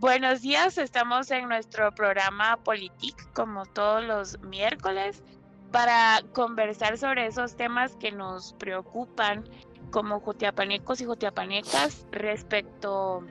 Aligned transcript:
Buenos 0.00 0.42
días, 0.42 0.78
estamos 0.78 1.28
en 1.32 1.48
nuestro 1.48 1.90
programa 1.90 2.56
Politic 2.58 3.32
como 3.32 3.66
todos 3.66 4.04
los 4.04 4.38
miércoles 4.42 5.24
para 5.72 6.22
conversar 6.34 6.96
sobre 6.98 7.26
esos 7.26 7.56
temas 7.56 7.96
que 7.96 8.12
nos 8.12 8.52
preocupan 8.60 9.42
como 9.90 10.20
jutiapanecos 10.20 11.00
y 11.00 11.04
jutiapanecas 11.04 12.06
respecto 12.12 13.26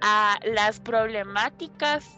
a 0.00 0.38
las 0.46 0.80
problemáticas 0.80 2.08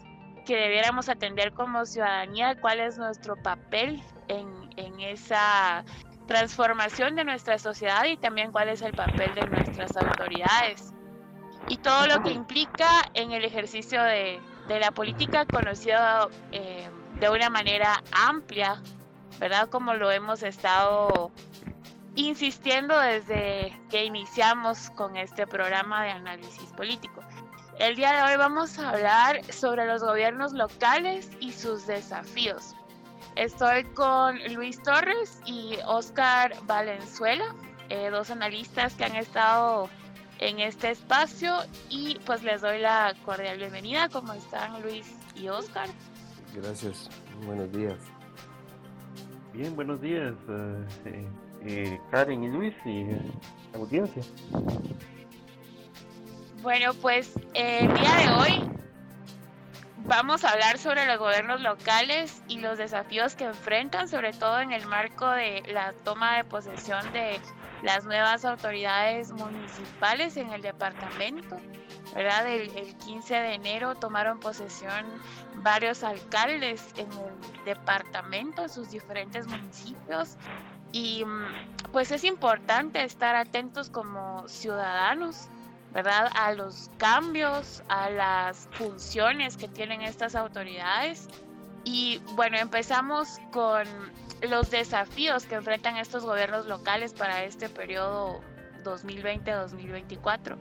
que 0.45 0.55
debiéramos 0.55 1.09
atender 1.09 1.51
como 1.51 1.85
ciudadanía, 1.85 2.55
cuál 2.61 2.79
es 2.79 2.97
nuestro 2.97 3.35
papel 3.43 4.01
en, 4.29 4.47
en 4.77 5.01
esa 5.01 5.83
transformación 6.27 7.17
de 7.17 7.25
nuestra 7.25 7.59
sociedad 7.59 8.05
y 8.05 8.15
también 8.15 8.53
cuál 8.53 8.69
es 8.69 8.81
el 8.83 8.93
papel 8.93 9.35
de 9.35 9.47
nuestras 9.47 9.97
autoridades 9.97 10.93
y 11.67 11.77
todo 11.77 12.07
lo 12.07 12.21
que 12.23 12.31
implica 12.31 13.09
en 13.13 13.31
el 13.31 13.45
ejercicio 13.45 14.01
de, 14.03 14.39
la 14.67 14.91
política 14.91 15.45
conocido 15.45 16.29
eh, 16.53 16.89
de 17.19 17.29
una 17.29 17.49
manera 17.49 18.01
amplia, 18.13 18.81
¿verdad? 19.37 19.67
Como 19.69 19.93
lo 19.95 20.11
hemos 20.11 20.43
estado 20.43 21.31
insistiendo 22.15 22.97
desde 22.99 23.77
que 23.89 24.05
iniciamos 24.05 24.89
con 24.91 25.17
este 25.17 25.45
programa 25.45 26.03
de 26.03 26.11
análisis 26.11 26.71
político. 26.73 27.21
El 27.79 27.95
día 27.95 28.13
de 28.13 28.23
hoy 28.23 28.37
vamos 28.37 28.77
a 28.79 28.89
hablar 28.89 29.41
sobre 29.51 29.85
los 29.87 30.03
gobiernos 30.03 30.53
locales 30.53 31.29
y 31.39 31.51
sus 31.51 31.87
desafíos. 31.87 32.75
Estoy 33.35 33.85
con 33.93 34.37
Luis 34.53 34.81
Torres 34.83 35.41
y 35.45 35.77
Oscar 35.85 36.53
Valenzuela, 36.63 37.55
eh, 37.89 38.09
dos 38.09 38.29
analistas 38.29 38.93
que 38.95 39.05
han 39.05 39.15
estado 39.15 39.89
en 40.41 40.59
este 40.59 40.91
espacio 40.91 41.53
y 41.89 42.19
pues 42.25 42.43
les 42.43 42.61
doy 42.61 42.79
la 42.79 43.15
cordial 43.23 43.57
bienvenida. 43.57 44.09
¿Cómo 44.09 44.33
están 44.33 44.81
Luis 44.81 45.15
y 45.35 45.47
Oscar? 45.47 45.87
Gracias, 46.53 47.09
buenos 47.45 47.71
días. 47.71 47.97
Bien, 49.53 49.75
buenos 49.75 50.01
días 50.01 50.33
eh, 51.05 51.25
eh, 51.65 51.99
Karen 52.09 52.43
y 52.43 52.49
Luis 52.49 52.73
y 52.85 53.03
la 53.03 53.11
eh, 53.11 53.31
audiencia. 53.75 54.23
Bueno, 56.61 56.93
pues 56.95 57.33
el 57.53 57.93
día 57.93 58.15
de 58.15 58.29
hoy 58.33 58.71
vamos 60.05 60.43
a 60.43 60.51
hablar 60.51 60.79
sobre 60.79 61.05
los 61.05 61.19
gobiernos 61.19 61.61
locales 61.61 62.41
y 62.47 62.59
los 62.59 62.77
desafíos 62.79 63.35
que 63.35 63.45
enfrentan, 63.45 64.07
sobre 64.07 64.33
todo 64.33 64.59
en 64.59 64.71
el 64.71 64.87
marco 64.87 65.29
de 65.29 65.61
la 65.71 65.93
toma 66.03 66.37
de 66.37 66.43
posesión 66.45 67.13
de 67.13 67.39
las 67.83 68.05
nuevas 68.05 68.45
autoridades 68.45 69.31
municipales 69.31 70.37
en 70.37 70.51
el 70.51 70.61
departamento. 70.61 71.57
¿verdad? 72.13 72.47
El, 72.47 72.95
15 72.97 73.33
de 73.33 73.53
enero 73.53 73.95
tomaron 73.95 74.39
posesión 74.39 75.05
varios 75.55 76.03
alcaldes 76.03 76.93
en 76.97 77.07
el 77.11 77.65
departamento, 77.65 78.63
en 78.63 78.69
sus 78.69 78.91
diferentes 78.91 79.47
municipios. 79.47 80.37
Y 80.91 81.23
mm, 81.23 81.91
pues 81.91 82.11
es 82.11 82.23
importante 82.23 83.03
estar 83.03 83.35
atentos 83.35 83.89
como 83.89 84.47
ciudadanos, 84.47 85.47
¿verdad? 85.93 86.29
A 86.35 86.53
los 86.53 86.89
cambios, 86.97 87.83
a 87.87 88.09
las 88.09 88.67
funciones 88.73 89.55
que 89.57 89.67
tienen 89.67 90.01
estas 90.01 90.35
autoridades. 90.35 91.27
Y 91.83 92.21
bueno, 92.35 92.57
empezamos 92.57 93.39
con 93.51 93.85
los 94.41 94.71
desafíos 94.71 95.45
que 95.45 95.55
enfrentan 95.55 95.97
estos 95.97 96.25
gobiernos 96.25 96.65
locales 96.67 97.13
para 97.13 97.43
este 97.43 97.69
periodo 97.69 98.41
2020-2024. 98.83 100.57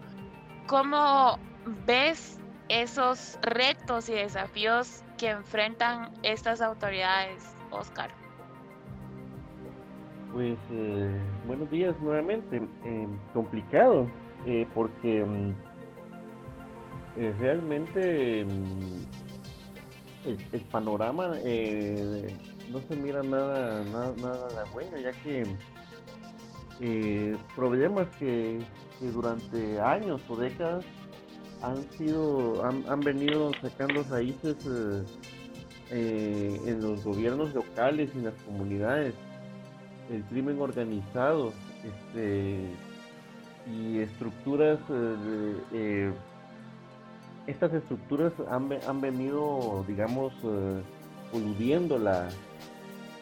¿Cómo 0.67 1.39
ves 1.87 2.39
esos 2.69 3.39
retos 3.43 4.09
y 4.09 4.15
desafíos 4.15 5.03
que 5.19 5.31
enfrentan 5.31 6.13
estas 6.23 6.61
autoridades, 6.61 7.45
Oscar? 7.71 8.11
Pues 10.33 10.59
eh, 10.71 11.21
buenos 11.47 11.71
días 11.71 11.95
nuevamente. 12.01 12.63
Eh, 12.85 13.09
complicado, 13.33 14.09
eh, 14.47 14.67
porque 14.75 15.25
mm, 15.25 15.55
realmente 17.41 18.45
mm, 18.45 19.07
el, 20.53 20.61
panorama 20.71 21.33
no 22.71 22.81
se 22.89 22.97
mira 22.97 23.23
nada, 23.23 23.85
nada, 23.85 24.15
nada 24.17 24.65
bueno, 24.73 24.97
ya 24.99 25.13
que 25.23 25.45
eh, 26.81 27.37
problemas 27.57 28.09
que, 28.19 28.61
durante 29.01 29.81
años 29.81 30.21
o 30.29 30.37
décadas 30.37 30.85
han 31.63 31.91
sido, 31.93 32.65
han, 32.65 33.01
venido 33.01 33.51
sacando 33.63 34.03
raíces 34.05 34.57
eh, 34.67 35.03
eh, 35.91 36.61
en 36.67 36.83
los 36.83 37.03
gobiernos 37.03 37.55
locales 37.55 38.11
y 38.15 38.19
en 38.19 38.25
las 38.27 38.35
comunidades, 38.43 39.15
el 40.11 40.23
crimen 40.25 40.61
organizado, 40.61 41.53
este 41.85 42.61
y 43.71 43.99
estructuras 43.99 44.79
estas 47.47 47.73
estructuras 47.75 48.33
han, 48.51 48.71
han 48.89 49.01
venido 49.01 49.85
digamos 49.87 50.33
coludiendo 51.31 51.99
la, 51.99 52.31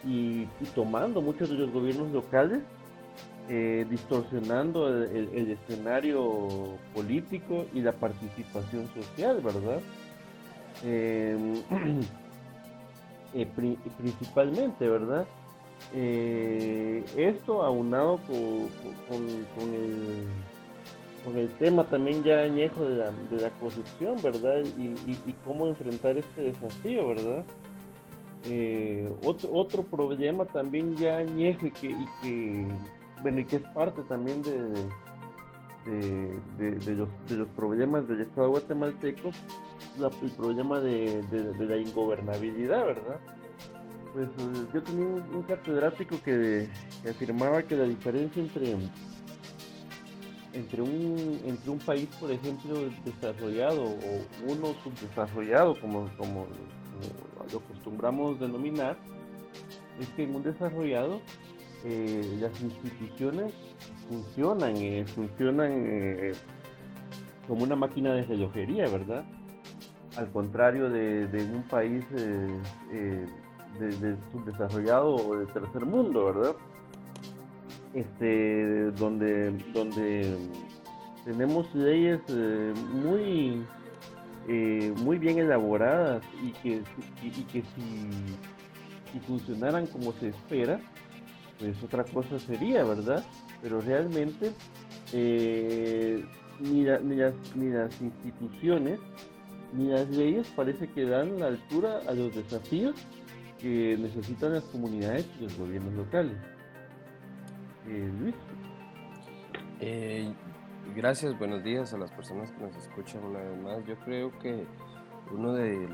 y, 0.09 0.49
tomando 0.75 1.21
muchos 1.21 1.51
de 1.51 1.57
los 1.57 1.71
gobiernos 1.71 2.11
locales, 2.11 2.61
eh, 3.49 3.87
distorsionando 3.89 4.89
el, 4.89 5.51
escenario 5.51 6.79
político 6.95 7.67
y 7.75 7.81
la 7.81 7.93
participación 7.93 8.89
social, 8.89 9.41
¿verdad? 9.43 9.81
Em, 10.85 11.55
eh, 13.35 13.47
principalmente, 13.99 14.89
¿verdad? 14.89 15.27
Eh, 15.95 17.05
esto 17.17 17.63
aunado 17.63 18.19
con, 18.27 18.69
con, 19.09 19.23
el, 19.75 20.27
con, 21.25 21.37
el, 21.37 21.49
tema 21.59 21.85
también 21.85 22.23
ya 22.25 22.41
añejo 22.41 22.85
de 22.85 22.97
la, 22.97 23.11
de 23.31 23.41
la 23.41 23.51
corrupción, 23.61 24.17
¿verdad? 24.23 24.63
Y, 24.77 25.13
y 25.13 25.35
cómo 25.45 25.67
enfrentar 25.69 26.17
este 26.17 26.43
desafío, 26.43 27.09
¿verdad? 27.09 27.45
Eh, 28.45 29.13
otro, 29.25 29.51
otro 29.53 29.83
problema 29.83 30.45
también 30.47 30.97
ya 30.97 31.19
añejo 31.19 31.67
que, 31.81 31.91
y 31.91 32.07
que, 32.23 32.67
bueno, 33.23 33.41
y 33.41 33.45
que 33.45 33.57
es 33.57 33.63
parte 33.75 34.03
también 34.03 34.43
de, 34.43 34.73
de, 36.59 36.95
los, 36.95 37.09
de 37.29 37.37
los 37.37 37.49
problemas 37.49 38.07
del 38.09 38.23
Estado 38.23 38.51
guatemalteco, 38.51 39.31
el 40.23 40.31
problema 40.31 40.81
de, 40.81 41.23
la 41.59 41.77
ingobernabilidad, 41.77 42.87
¿verdad? 42.87 43.21
Pues 44.13 44.29
eh, 44.29 44.67
yo 44.73 44.83
tenía 44.83 45.07
un, 45.07 45.43
catedrático 45.43 46.21
que, 46.23 46.69
afirmaba 47.09 47.63
que 47.63 47.77
la 47.77 47.85
diferencia 47.85 48.43
entre 48.43 48.77
entre 50.55 50.81
un 50.81 51.39
entre 51.45 51.71
un 51.71 51.79
país 51.79 52.09
por 52.19 52.31
ejemplo 52.33 52.75
desarrollado 53.05 53.85
o 53.85 54.51
uno 54.51 54.75
subdesarrollado 54.83 55.79
como 55.79 56.09
como 56.17 56.47
lo 57.53 57.59
acostumbramos 57.59 58.39
denominar, 58.41 58.97
es 60.01 60.09
que 60.11 60.25
en 60.25 60.35
un 60.35 60.43
desarrollado 60.43 61.21
eh, 61.85 62.39
las 62.41 62.61
instituciones 62.61 63.53
funcionan, 64.09 64.77
eh, 64.77 65.05
funcionan 65.15 65.71
eh, 65.87 66.33
como 67.47 67.63
una 67.63 67.77
máquina 67.77 68.13
de 68.15 68.25
relojería, 68.25 68.89
¿verdad? 68.89 69.25
Al 70.17 70.31
contrario 70.33 70.91
de, 70.91 71.29
un 71.55 71.63
país 71.65 72.05
de, 72.11 73.27
subdesarrollado 74.33 75.15
o 75.15 75.37
de 75.37 75.47
tercer 75.47 75.87
mundo, 75.87 76.25
¿verdad? 76.27 76.57
Este, 77.95 78.91
donde, 78.93 79.53
donde 79.73 80.37
tenemos 81.25 81.73
leyes 81.75 82.21
muy 82.93 83.65
eh, 84.49 84.95
muy 84.97 85.19
bien 85.19 85.39
elaboradas 85.39 86.23
y 86.43 86.53
que, 86.53 86.83
y, 87.23 87.31
que 87.45 87.63
si, 87.63 89.21
funcionaran 89.27 89.87
como 89.87 90.13
se 90.13 90.29
espera, 90.29 90.81
pues 91.59 91.83
otra 91.83 92.05
cosa 92.05 92.39
sería, 92.39 92.83
¿verdad? 92.85 93.25
Pero 93.61 93.81
realmente 93.81 94.53
eh, 95.13 96.25
ni, 96.61 96.85
las, 96.85 97.03
ni 97.03 97.69
las 97.71 98.01
instituciones 98.01 99.01
ni 99.75 99.89
las 99.89 100.09
leyes 100.09 100.49
parece 100.57 100.89
que 100.89 101.05
dan 101.05 101.39
la 101.39 101.49
altura 101.49 102.01
a 102.09 102.15
los 102.15 102.35
desafíos 102.35 102.95
que 103.61 103.97
necesitan 103.99 104.55
las 104.55 104.65
comunidades 104.65 105.27
y 105.39 105.43
los 105.43 105.59
gobiernos 105.59 105.93
locales. 105.95 106.37
Eh, 107.87 108.11
Luis. 108.21 108.35
Gracias, 110.97 111.39
buenos 111.39 111.63
días 111.63 111.93
a 111.93 111.99
las 111.99 112.11
personas 112.11 112.51
que 112.51 112.63
nos 112.63 112.75
escuchan 112.77 113.23
una 113.23 113.41
vez 113.41 113.59
más. 113.59 113.85
Yo 113.85 113.97
creo 114.01 114.37
que 114.39 114.67
uno 115.31 115.53
de, 115.53 115.87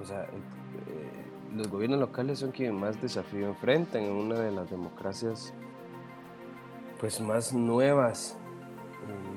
o 0.00 0.04
sea, 0.04 0.24
eh, 0.24 1.24
los 1.54 1.68
gobiernos 1.68 1.98
locales 1.98 2.40
son 2.40 2.52
quienes 2.52 2.74
más 2.74 3.00
desafío 3.00 3.48
enfrentan 3.48 4.02
en 4.02 4.12
una 4.12 4.38
de 4.38 4.52
las 4.52 4.70
democracias 4.70 5.54
pues 7.00 7.20
más 7.20 7.52
nuevas, 7.52 8.36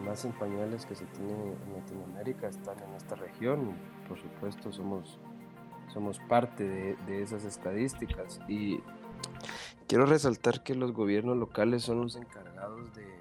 más 0.06 0.26
en 0.26 0.34
pañales 0.34 0.86
que 0.86 0.96
se 0.96 1.06
tiene 1.06 1.34
en 1.34 1.74
Latinoamérica 1.74 2.48
están 2.48 2.78
en 2.80 2.94
esta 2.96 3.16
región 3.16 3.74
por 4.08 4.18
supuesto 4.18 4.72
somos, 4.72 5.20
somos 5.94 6.20
parte 6.20 6.68
de, 6.68 6.96
de 7.06 7.22
esas 7.22 7.44
estadísticas 7.44 8.40
y 8.48 8.82
quiero 9.88 10.06
resaltar 10.06 10.64
que 10.64 10.74
los 10.74 10.94
gobiernos 10.94 11.38
locales 11.38 11.84
son 11.84 12.02
los 12.02 12.16
encargados 12.16 12.94
de, 12.96 13.19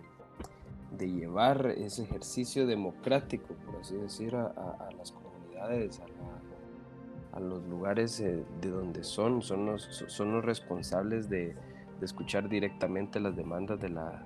de 0.90 1.11
llevar 1.11 1.67
ese 1.76 2.02
ejercicio 2.02 2.67
democrático, 2.67 3.55
por 3.67 3.76
así 3.76 3.96
decir, 3.96 4.35
a, 4.35 4.46
a, 4.46 4.90
las 4.96 5.12
comunidades, 5.12 6.00
a, 6.00 7.37
a 7.37 7.40
los 7.40 7.64
lugares 7.67 8.20
eh, 8.20 8.44
de 8.61 8.70
donde 8.70 9.05
son, 9.05 9.43
son 9.43 9.67
los, 9.67 10.05
son 10.08 10.32
los 10.32 10.44
responsables 10.44 11.29
de, 11.29 11.55
de 12.00 12.06
escuchar 12.06 12.49
directamente 12.49 13.20
las 13.20 13.37
demandas 13.37 13.81
de 13.81 13.90
la, 13.90 14.25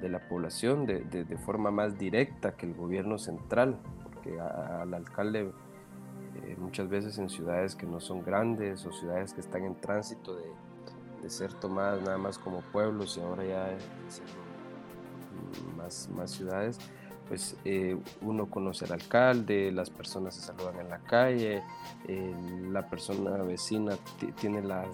de 0.00 0.08
la 0.08 0.28
población 0.28 0.86
de, 0.86 1.00
de, 1.04 1.38
forma 1.38 1.70
más 1.70 1.98
directa 1.98 2.56
que 2.56 2.66
el 2.66 2.74
gobierno 2.74 3.18
central, 3.18 3.78
porque 4.04 4.38
al 4.40 4.94
alcalde 4.94 5.52
eh, 6.44 6.56
muchas 6.58 6.88
veces 6.88 7.18
en 7.18 7.28
ciudades 7.28 7.74
que 7.74 7.86
no 7.86 8.00
son 8.00 8.22
grandes 8.22 8.86
o 8.86 8.92
ciudades 8.92 9.34
que 9.34 9.40
están 9.40 9.64
en 9.64 9.74
tránsito 9.74 10.36
de, 10.36 10.44
de 11.22 11.30
ser 11.30 11.52
tomadas 11.54 12.02
nada 12.02 12.18
más 12.18 12.38
como 12.38 12.60
pueblos 12.72 13.16
y 13.16 13.20
ahora 13.20 13.44
ya 13.44 13.76
más, 15.76 16.08
más 16.14 16.30
ciudades, 16.30 16.78
pues 17.28 17.56
eh, 17.64 17.96
uno 18.22 18.50
conoce 18.50 18.84
al 18.86 18.92
alcalde, 18.92 19.70
las 19.70 19.90
personas 19.90 20.34
se 20.34 20.42
saludan 20.42 20.80
en 20.80 20.88
la 20.88 20.98
calle, 20.98 21.62
eh, 22.08 22.34
la 22.70 22.88
persona 22.88 23.36
vecina 23.42 23.96
tiene 24.40 24.62
la, 24.62 24.84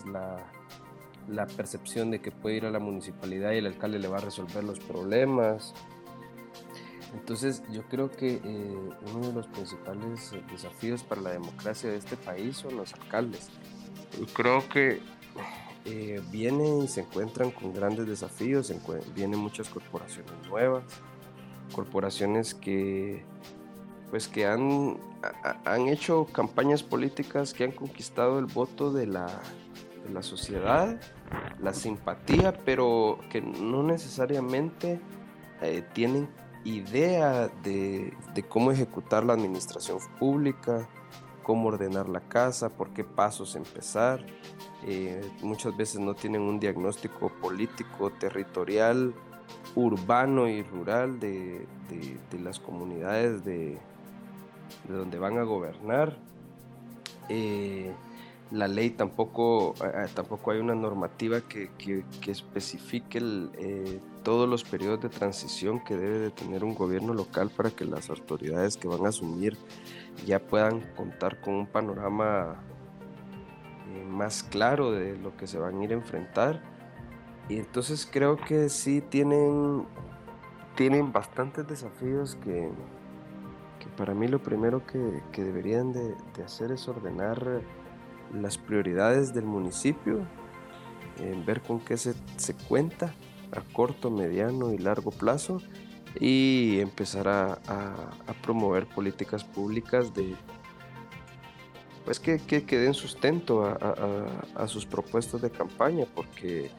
la 1.29 1.47
percepción 1.47 2.11
de 2.11 2.21
que 2.21 2.31
puede 2.31 2.57
ir 2.57 2.67
a 2.67 2.71
la 2.71 2.79
municipalidad 2.79 3.53
y 3.53 3.59
el 3.59 3.67
alcalde 3.67 3.99
le 3.99 4.09
va 4.09 4.19
a 4.19 4.21
resolver 4.21 4.65
los 4.65 4.79
problemas. 4.81 5.75
Entonces 7.15 7.63
yo 7.71 7.83
creo 7.85 8.11
que 8.11 8.41
eh, 8.45 8.91
uno 9.15 9.29
de 9.29 9.33
los 9.33 9.47
principales 9.47 10.33
desafíos 10.51 11.03
para 11.03 11.21
la 11.21 11.31
democracia 11.31 11.91
de 11.91 11.97
este 11.97 12.17
país 12.17 12.57
son 12.57 12.77
los 12.77 12.93
alcaldes. 12.95 13.49
Creo 14.35 14.69
que 14.69 15.01
eh, 15.87 16.21
vienen 16.31 16.83
y 16.83 16.89
se 16.89 17.01
encuentran 17.01 17.51
con 17.51 17.73
grandes 17.73 18.07
desafíos, 18.07 18.73
vienen 19.15 19.39
muchas 19.39 19.69
corporaciones 19.69 20.33
nuevas, 20.49 20.85
corporaciones 21.75 22.55
que 22.55 23.25
pues 24.11 24.29
que 24.29 24.47
han, 24.47 24.99
han 25.65 25.89
hecho 25.89 26.27
campañas 26.27 26.83
políticas 26.83 27.53
que 27.53 27.65
han 27.65 27.73
conquistado 27.73 28.39
el 28.39 28.47
voto 28.47 28.93
de 28.93 29.07
la, 29.07 29.27
de 30.07 30.13
la 30.13 30.23
sociedad 30.23 31.01
la 31.61 31.73
simpatía, 31.73 32.53
pero 32.65 33.19
que 33.31 33.41
no 33.41 33.83
necesariamente 33.83 35.01
eh, 35.63 35.83
tienen 35.93 36.29
idea 36.65 37.49
de, 37.63 38.13
cómo 38.49 38.73
ejecutar 38.73 39.25
la 39.25 39.35
administración 39.35 39.99
pública, 40.19 40.89
cómo 41.47 41.69
ordenar 41.69 42.09
la 42.09 42.19
casa, 42.19 42.71
por 42.71 42.91
qué 42.91 43.05
pasos 43.05 43.55
empezar. 43.55 44.19
Eh, 44.85 45.21
muchas 45.43 45.77
veces 45.77 46.01
no 46.01 46.15
tienen 46.15 46.43
un 46.43 46.59
diagnóstico 46.59 47.29
político, 47.41 48.11
territorial, 48.11 49.15
urbano 49.77 50.49
y 50.49 50.65
rural 50.65 51.21
de, 51.21 51.65
las 52.43 52.59
comunidades 52.59 53.45
de, 53.45 53.79
donde 54.89 55.21
van 55.21 55.39
a 55.39 55.45
gobernar. 55.45 56.17
Eh, 57.29 57.93
la 58.51 58.69
ley 58.69 58.91
tampoco, 58.91 59.75
eh, 59.85 60.07
tampoco 60.15 60.53
hay 60.53 60.61
una 60.61 60.75
normativa 60.75 61.41
que, 61.41 61.71
especifique 62.27 63.21
eh, 63.59 64.01
todos 64.23 64.49
los 64.49 64.63
periodos 64.65 65.01
de 65.03 65.09
transición 65.09 65.83
que 65.85 65.97
debe 65.97 66.19
de 66.19 66.31
tener 66.31 66.65
un 66.65 66.75
gobierno 66.75 67.13
local 67.13 67.51
para 67.51 67.71
que 67.71 67.85
las 67.85 68.09
autoridades 68.11 68.77
que 68.77 68.89
van 68.89 69.05
a 69.05 69.09
asumir 69.09 69.57
ya 70.25 70.41
puedan 70.41 70.81
contar 70.95 71.41
con 71.41 71.55
un 71.55 71.67
panorama 71.67 72.57
más 74.09 74.43
claro 74.43 74.93
de 74.93 75.17
lo 75.17 75.37
que 75.37 75.47
se 75.47 75.59
van 75.59 75.81
a 75.81 75.85
ir 75.85 75.91
a 75.91 75.95
enfrentar. 75.95 76.63
Y 77.49 77.59
entonces 77.59 78.09
creo 78.11 78.37
que 78.37 78.69
sí 78.69 79.01
tienen, 79.01 79.85
tienen 80.75 81.13
bastantes 81.13 81.67
desafíos 81.67 82.37
que, 82.37 82.71
para 83.97 84.15
mí 84.15 84.27
lo 84.27 84.43
primero 84.43 84.85
que, 84.87 84.99
deberían 85.37 85.93
de 85.93 86.43
hacer 86.45 86.73
es 86.73 86.89
ordenar 86.89 87.63
las 88.35 88.59
prioridades 88.59 89.33
del 89.33 89.45
municipio, 89.45 90.27
en 91.19 91.47
ver 91.47 91.63
con 91.63 91.81
qué 91.81 91.97
se, 91.97 92.15
se, 92.37 92.55
cuenta 92.55 93.15
a 93.53 93.61
corto, 93.73 94.11
mediano 94.11 94.73
y 94.73 94.79
largo 94.79 95.11
plazo 95.11 95.61
y 96.21 96.79
empezar 96.81 97.29
a, 97.29 97.59
promover 98.43 98.87
políticas 98.87 99.45
públicas 99.45 100.15
de 100.15 100.35
pues 102.05 102.21
que, 102.21 102.39
que, 102.39 102.79
den 102.79 102.95
sustento 102.95 103.65
a, 103.65 103.77
a, 104.55 104.69
sus 104.69 104.87
propuestas 104.87 105.43
de 105.43 105.51
campaña 105.51 106.07
porque 106.15 106.71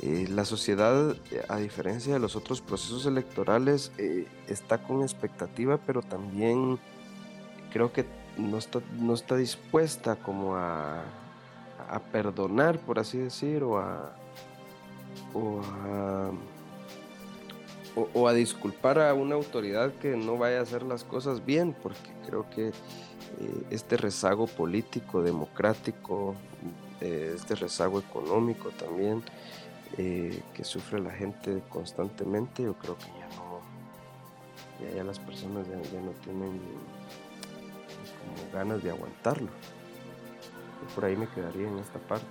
eh, 0.00 0.26
la 0.30 0.44
sociedad 0.44 1.16
a 1.48 1.56
diferencia 1.56 2.14
de 2.14 2.20
los 2.20 2.36
otros 2.36 2.60
procesos 2.60 3.06
electorales 3.06 3.90
eh, 3.98 4.28
está 4.46 4.78
con 4.78 5.02
expectativa 5.02 5.78
pero 5.78 6.02
también 6.02 6.78
creo 7.72 7.92
que 7.92 8.04
no 8.38 8.58
está, 8.58 8.80
no 8.98 9.14
está 9.14 9.36
dispuesta 9.36 10.16
como 10.16 10.54
a, 10.54 11.02
a 11.88 12.00
perdonar, 12.00 12.78
por 12.78 12.98
así 12.98 13.18
decir, 13.18 13.62
o 13.62 13.78
a, 13.78 14.12
o 15.34 15.60
a, 15.60 16.30
o, 17.96 18.28
a 18.28 18.34
disculpar 18.34 18.98
a 18.98 19.14
una 19.14 19.34
autoridad 19.34 19.92
que 19.94 20.16
no 20.16 20.36
vaya 20.36 20.58
a 20.58 20.62
hacer 20.62 20.82
las 20.82 21.02
cosas 21.02 21.44
bien, 21.44 21.74
porque 21.82 22.12
creo 22.26 22.48
que 22.50 22.68
eh, 22.68 22.72
este 23.70 23.96
rezago 23.96 24.46
político, 24.46 25.22
democrático, 25.22 26.34
eh, 27.00 27.32
este 27.34 27.54
rezago 27.54 27.98
económico 27.98 28.68
también, 28.70 29.22
eh, 29.96 30.42
que 30.54 30.62
sufre 30.62 31.00
la 31.00 31.10
gente 31.10 31.62
constantemente, 31.70 32.62
yo 32.62 32.74
creo 32.74 32.98
que 32.98 33.06
ya 33.18 33.28
no, 33.36 34.94
ya, 34.94 35.02
las 35.02 35.18
personas 35.18 35.66
ya 35.66 36.00
no 36.00 36.10
tienen 36.22 36.60
ganas 38.52 38.82
de 38.82 38.90
aguantarlo. 38.90 39.48
por 40.94 41.06
ahí 41.06 41.16
me 41.16 41.26
quedaría 41.28 41.66
en 41.66 41.78
esta 41.78 41.98
parte. 42.00 42.26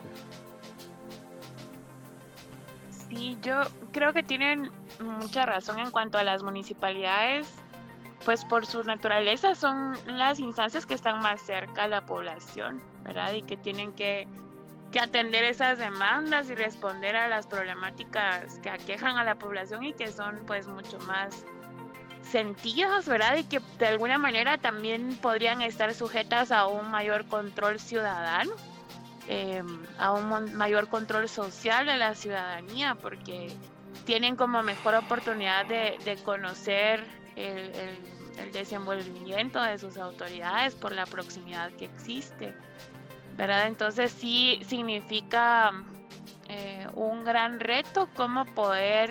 Sí, 3.09 3.37
yo 3.41 3.61
creo 3.91 4.13
que 4.13 4.23
tienen 4.23 4.69
mucha 4.99 5.45
razón 5.45 5.79
en 5.79 5.91
cuanto 5.91 6.17
a 6.17 6.23
las 6.23 6.43
municipalidades, 6.43 7.47
pues 8.23 8.45
por 8.45 8.65
su 8.65 8.83
naturaleza 8.83 9.55
son 9.55 9.97
las 10.07 10.39
instancias 10.39 10.85
que 10.85 10.93
están 10.93 11.19
más 11.19 11.41
cerca 11.41 11.83
a 11.83 11.87
la 11.87 12.05
población, 12.05 12.81
¿verdad? 13.03 13.33
Y 13.33 13.43
que 13.43 13.57
tienen 13.57 13.93
que, 13.93 14.27
que 14.91 14.99
atender 14.99 15.43
esas 15.43 15.77
demandas 15.77 16.49
y 16.49 16.55
responder 16.55 17.15
a 17.15 17.27
las 17.27 17.47
problemáticas 17.47 18.59
que 18.59 18.69
aquejan 18.69 19.17
a 19.17 19.23
la 19.23 19.35
población 19.35 19.83
y 19.83 19.93
que 19.93 20.11
son 20.11 20.41
pues 20.47 20.67
mucho 20.67 20.97
más 20.99 21.45
sentidos, 22.23 23.05
¿verdad? 23.05 23.37
Y 23.37 23.43
que 23.43 23.61
de 23.77 23.87
alguna 23.87 24.17
manera 24.17 24.57
también 24.57 25.15
podrían 25.21 25.61
estar 25.61 25.93
sujetas 25.93 26.51
a 26.51 26.67
un 26.67 26.89
mayor 26.89 27.27
control 27.27 27.79
ciudadano, 27.79 28.51
em, 29.27 29.85
a 29.97 30.11
un 30.11 30.55
mayor 30.55 30.87
control 30.87 31.29
social 31.29 31.85
de 31.85 31.97
la 31.97 32.15
ciudadanía, 32.15 32.95
porque 32.95 33.55
tienen 34.05 34.35
como 34.35 34.63
mejor 34.63 34.95
oportunidad 34.95 35.65
de, 35.65 36.17
conocer 36.23 37.03
el, 37.35 37.99
desenvolvimiento 38.51 39.61
de 39.61 39.77
sus 39.79 39.97
autoridades 39.97 40.75
por 40.75 40.91
la 40.91 41.05
proximidad 41.05 41.71
que 41.71 41.85
existe, 41.85 42.53
¿verdad? 43.35 43.67
Entonces 43.67 44.11
sí 44.11 44.61
significa 44.67 45.71
eh, 46.47 46.87
un 46.93 47.23
gran 47.23 47.59
reto 47.59 48.09
cómo 48.15 48.45
poder 48.45 49.09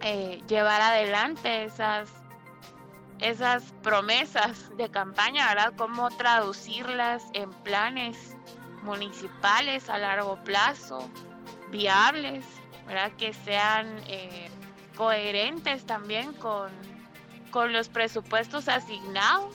eh, 0.00 0.42
llevar 0.48 0.80
adelante 0.80 1.64
esas, 1.64 2.10
esas 3.20 3.62
promesas 3.82 4.76
de 4.76 4.90
campaña, 4.90 5.48
¿verdad? 5.48 5.74
Cómo 5.76 6.08
traducirlas 6.10 7.24
en 7.34 7.50
planes 7.62 8.36
municipales 8.82 9.88
a 9.90 9.98
largo 9.98 10.42
plazo, 10.44 11.10
viables, 11.70 12.44
Que 13.18 13.32
sean 13.32 13.86
eh, 14.06 14.48
coherentes 14.96 15.84
también 15.84 16.32
con, 16.34 16.70
con 17.50 17.72
los 17.72 17.88
presupuestos 17.88 18.68
asignados. 18.68 19.54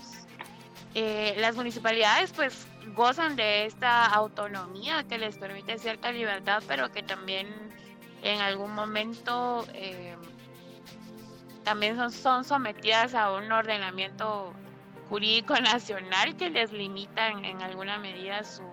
Eh, 0.95 1.35
las 1.37 1.55
municipalidades 1.55 2.31
pues 2.33 2.67
gozan 2.95 3.35
de 3.35 3.65
esta 3.65 4.05
autonomía 4.05 5.03
que 5.03 5.17
les 5.17 5.37
permite 5.37 5.79
cierta 5.79 6.11
libertad, 6.11 6.61
pero 6.67 6.91
que 6.91 7.01
también 7.01 7.47
en 8.21 8.39
algún 8.41 8.73
momento 8.73 9.65
eh, 9.73 10.15
también 11.63 11.95
son, 11.95 12.11
son 12.11 12.43
sometidas 12.43 13.15
a 13.15 13.31
un 13.31 13.51
ordenamiento 13.51 14.53
jurídico 15.09 15.55
nacional 15.61 16.35
que 16.37 16.49
les 16.49 16.71
limita 16.71 17.29
en, 17.29 17.61
alguna 17.61 17.97
medida 17.97 18.43
su, 18.43 18.63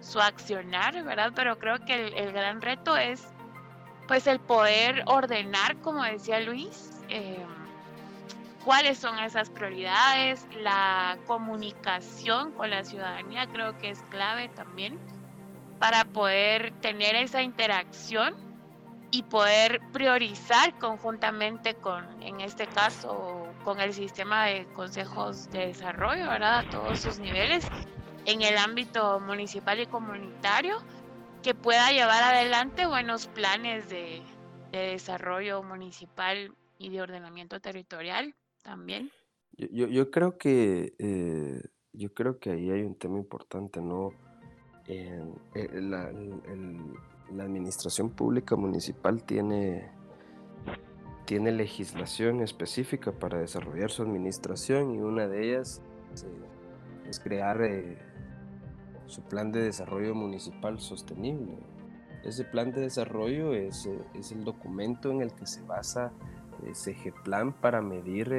su, 0.00 0.20
accionar, 0.20 1.02
¿verdad? 1.04 1.32
Pero 1.34 1.58
creo 1.58 1.84
que 1.84 2.08
el, 2.08 2.32
gran 2.32 2.60
reto 2.60 2.96
es 2.96 3.31
pues 4.12 4.26
el 4.26 4.40
poder 4.40 5.04
ordenar, 5.06 5.78
como 5.78 6.04
decía 6.04 6.38
Luis, 6.40 6.90
eh, 7.08 7.42
cuáles 8.62 8.98
son 8.98 9.18
esas 9.18 9.48
prioridades, 9.48 10.46
la 10.60 11.16
comunicación 11.26 12.52
con 12.52 12.68
la 12.68 12.84
ciudadanía 12.84 13.46
creo 13.46 13.78
que 13.78 13.88
es 13.88 14.02
clave 14.10 14.50
también 14.50 14.98
para 15.78 16.04
poder 16.04 16.74
tener 16.82 17.16
esa 17.16 17.40
interacción 17.40 18.34
y 19.10 19.22
poder 19.22 19.80
priorizar 19.94 20.78
conjuntamente 20.78 21.74
con, 21.76 22.04
en 22.22 22.42
este 22.42 22.66
caso, 22.66 23.46
con 23.64 23.80
el 23.80 23.94
sistema 23.94 24.44
de 24.44 24.66
consejos 24.74 25.50
de 25.52 25.68
desarrollo, 25.68 26.28
¿verdad? 26.28 26.58
A 26.58 26.70
todos 26.70 27.00
sus 27.00 27.18
niveles, 27.18 27.66
en 28.26 28.42
el 28.42 28.58
ámbito 28.58 29.20
municipal 29.20 29.80
y 29.80 29.86
comunitario, 29.86 30.82
que 31.42 31.54
pueda 31.54 31.90
llevar 31.90 32.22
adelante 32.22 32.86
buenos 32.86 33.26
planes 33.26 33.88
de, 33.88 34.22
desarrollo 34.70 35.62
municipal 35.62 36.54
y 36.78 36.88
de 36.88 37.02
ordenamiento 37.02 37.60
territorial 37.60 38.34
también. 38.62 39.10
Yo, 39.58 39.86
yo, 39.86 40.10
creo 40.10 40.38
que 40.38 40.94
eh, 40.98 41.60
yo 41.92 42.14
creo 42.14 42.38
que 42.38 42.52
ahí 42.52 42.70
hay 42.70 42.82
un 42.82 42.94
tema 42.94 43.18
importante, 43.18 43.82
¿no? 43.82 44.12
Eh, 44.86 45.22
la, 45.74 46.10
la 47.34 47.44
administración 47.44 48.10
pública 48.10 48.56
municipal 48.56 49.22
tiene, 49.24 49.90
tiene 51.24 51.52
legislación 51.52 52.40
específica 52.40 53.12
para 53.12 53.38
desarrollar 53.38 53.90
su 53.90 54.02
administración 54.02 54.94
y 54.94 54.98
una 54.98 55.26
de 55.28 55.50
ellas 55.50 55.82
eh, 56.24 57.08
es 57.08 57.20
crear 57.20 57.62
eh, 57.62 57.98
su 59.12 59.22
plan 59.22 59.52
de 59.52 59.62
desarrollo 59.62 60.14
municipal 60.14 60.80
sostenible. 60.80 61.58
Ese 62.24 62.44
plan 62.44 62.72
de 62.72 62.80
desarrollo 62.80 63.52
es, 63.54 63.86
eh, 63.86 63.98
es 64.14 64.32
el 64.32 64.44
documento 64.44 65.10
en 65.10 65.22
el 65.22 65.32
que 65.32 65.46
se 65.46 65.62
basa 65.62 66.12
ese 66.66 66.94
plan 67.24 67.52
para 67.52 67.82
medir 67.82 68.30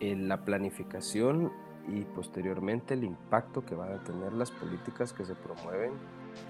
la 0.00 0.44
planificación 0.44 1.52
y 1.88 2.02
posteriormente 2.04 2.94
el 2.94 3.04
impacto 3.04 3.64
que 3.64 3.74
van 3.74 3.92
a 3.92 4.04
tener 4.04 4.32
las 4.32 4.50
políticas 4.50 5.12
que 5.12 5.24
se 5.24 5.34
promueven 5.34 5.92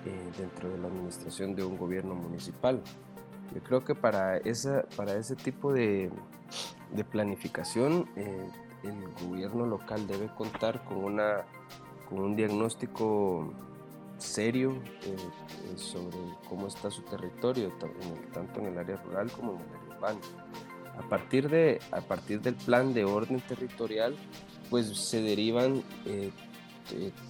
eh, 0.05 0.31
dentro 0.39 0.69
de 0.69 0.79
la 0.79 0.89
administración 0.89 1.55
de 1.55 1.65
un 1.65 1.77
gobierno 1.77 2.15
municipal. 2.15 2.83
Yo 3.55 3.63
creo 3.63 3.85
que 3.85 3.95
para, 3.95 4.39
esa, 4.39 4.85
para 4.97 5.15
ese 5.15 5.37
tipo 5.37 5.73
de, 5.73 6.11
de 6.93 7.05
planificación 7.05 8.09
eh, 8.17 8.49
el 8.85 9.27
gobierno 9.27 9.67
local 9.67 10.07
debe 10.07 10.29
contar 10.35 10.85
con, 10.85 11.05
una, 11.05 11.45
con 12.13 12.25
un 12.25 12.37
diagnóstico 12.37 13.53
serio 14.19 14.77
eh, 15.05 15.79
sobre 15.79 16.19
cómo 16.49 16.67
está 16.67 16.91
su 16.91 17.03
territorio, 17.03 17.73
tanto 18.33 18.61
en 18.61 18.67
el 18.67 18.79
área 18.79 18.97
rural 18.97 19.31
como 19.33 19.55
en 19.55 19.61
el 19.61 19.67
área 19.67 19.97
urbana. 19.97 20.21
A 20.99 21.09
partir, 21.09 21.49
de, 21.49 21.81
a 21.91 22.03
partir 22.03 22.43
del 22.43 22.55
plan 22.55 22.93
de 22.93 23.05
orden 23.05 23.41
territorial, 23.41 24.15
pues 24.69 24.89
se 24.89 25.23
derivan 25.23 25.83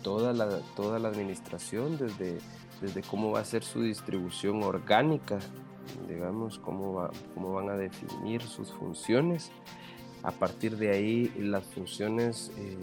toda, 0.02 0.32
la, 0.32 0.58
toda 0.74 0.98
la 0.98 1.08
administración, 1.08 1.96
desde, 1.96 2.40
desde 2.80 3.02
cómo 3.02 3.30
va 3.30 3.40
a 3.40 3.44
ser 3.44 3.62
su 3.62 3.82
distribución 3.82 4.64
orgánica, 4.64 5.38
digamos, 6.08 6.58
cómo, 6.58 6.94
va, 6.94 7.10
cómo 7.34 7.52
van 7.52 7.70
a 7.70 7.76
definir 7.76 8.42
sus 8.42 8.72
funciones. 8.72 9.52
A 10.22 10.30
partir 10.30 10.76
de 10.76 10.90
ahí, 10.90 11.32
las 11.36 11.64
funciones, 11.64 12.52
eh, 12.56 12.76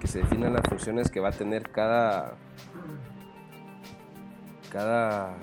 que 0.00 0.08
se 0.08 0.18
definan 0.18 0.52
las 0.52 0.68
funciones 0.68 1.10
que 1.10 1.20
va 1.20 1.28
a 1.28 1.32
tener 1.32 1.70
cada, 1.70 2.34
cada, 4.68 5.36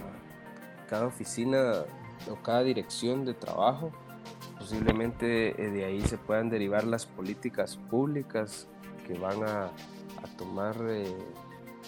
cada 0.90 1.06
oficina 1.06 1.86
o 2.30 2.36
cada 2.44 2.64
dirección 2.64 3.24
de 3.24 3.34
trabajo. 3.34 3.92
Posiblemente 4.58 5.62
eh, 5.62 5.70
de 5.70 5.86
ahí 5.86 6.02
se 6.02 6.18
puedan 6.18 6.50
derivar 6.50 6.84
las 6.84 7.06
políticas 7.06 7.78
públicas 7.90 8.68
que 9.08 9.18
van 9.18 9.44
a, 9.44 9.72
tomar 10.38 10.76
eh, 10.88 11.18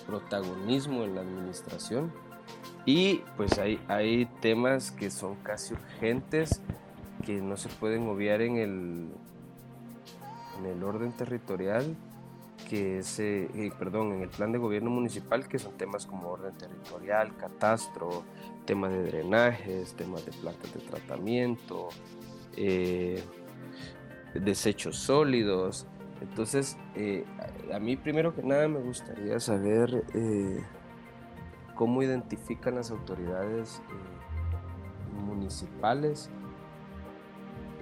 protagonismo 0.07 1.03
en 1.03 1.15
la 1.15 1.21
administración. 1.21 2.13
Y 2.85 3.21
pues 3.35 3.59
hay, 3.59 3.81
hay 3.89 4.25
temas 4.39 4.91
que 4.91 5.11
son 5.11 5.35
casi 5.43 5.73
urgentes 5.73 6.61
que 7.25 7.41
no 7.41 7.57
se 7.57 7.69
pueden 7.69 8.07
obviar 8.07 8.41
en 8.41 8.57
el, 8.57 9.09
en 10.63 10.77
el 10.77 10.83
orden 10.83 11.11
territorial, 11.11 11.95
que 12.69 12.99
es, 12.99 13.19
eh, 13.19 13.49
eh, 13.53 13.71
perdón, 13.77 14.13
en 14.13 14.21
el 14.21 14.29
plan 14.29 14.51
de 14.51 14.59
gobierno 14.59 14.89
municipal, 14.89 15.47
que 15.47 15.59
son 15.59 15.77
temas 15.77 16.05
como 16.05 16.29
orden 16.29 16.55
territorial, 16.57 17.35
catastro, 17.35 18.23
tema 18.65 18.87
de 18.89 19.03
drenajes, 19.03 19.93
temas 19.95 20.25
de 20.25 20.31
plantas 20.31 20.73
de 20.73 20.79
tratamiento, 20.79 21.89
desechos 24.33 24.97
sólidos, 24.97 25.87
entonces, 26.21 26.77
eh, 26.95 27.25
a 27.73 27.79
mí 27.79 27.97
primero 27.97 28.33
que 28.33 28.43
nada 28.43 28.67
me 28.67 28.79
gustaría 28.79 29.39
saber 29.39 30.05
eh, 30.13 30.63
cómo 31.75 32.03
identifican 32.03 32.75
las 32.75 32.91
autoridades 32.91 33.81
eh, 33.89 35.13
municipales 35.25 36.29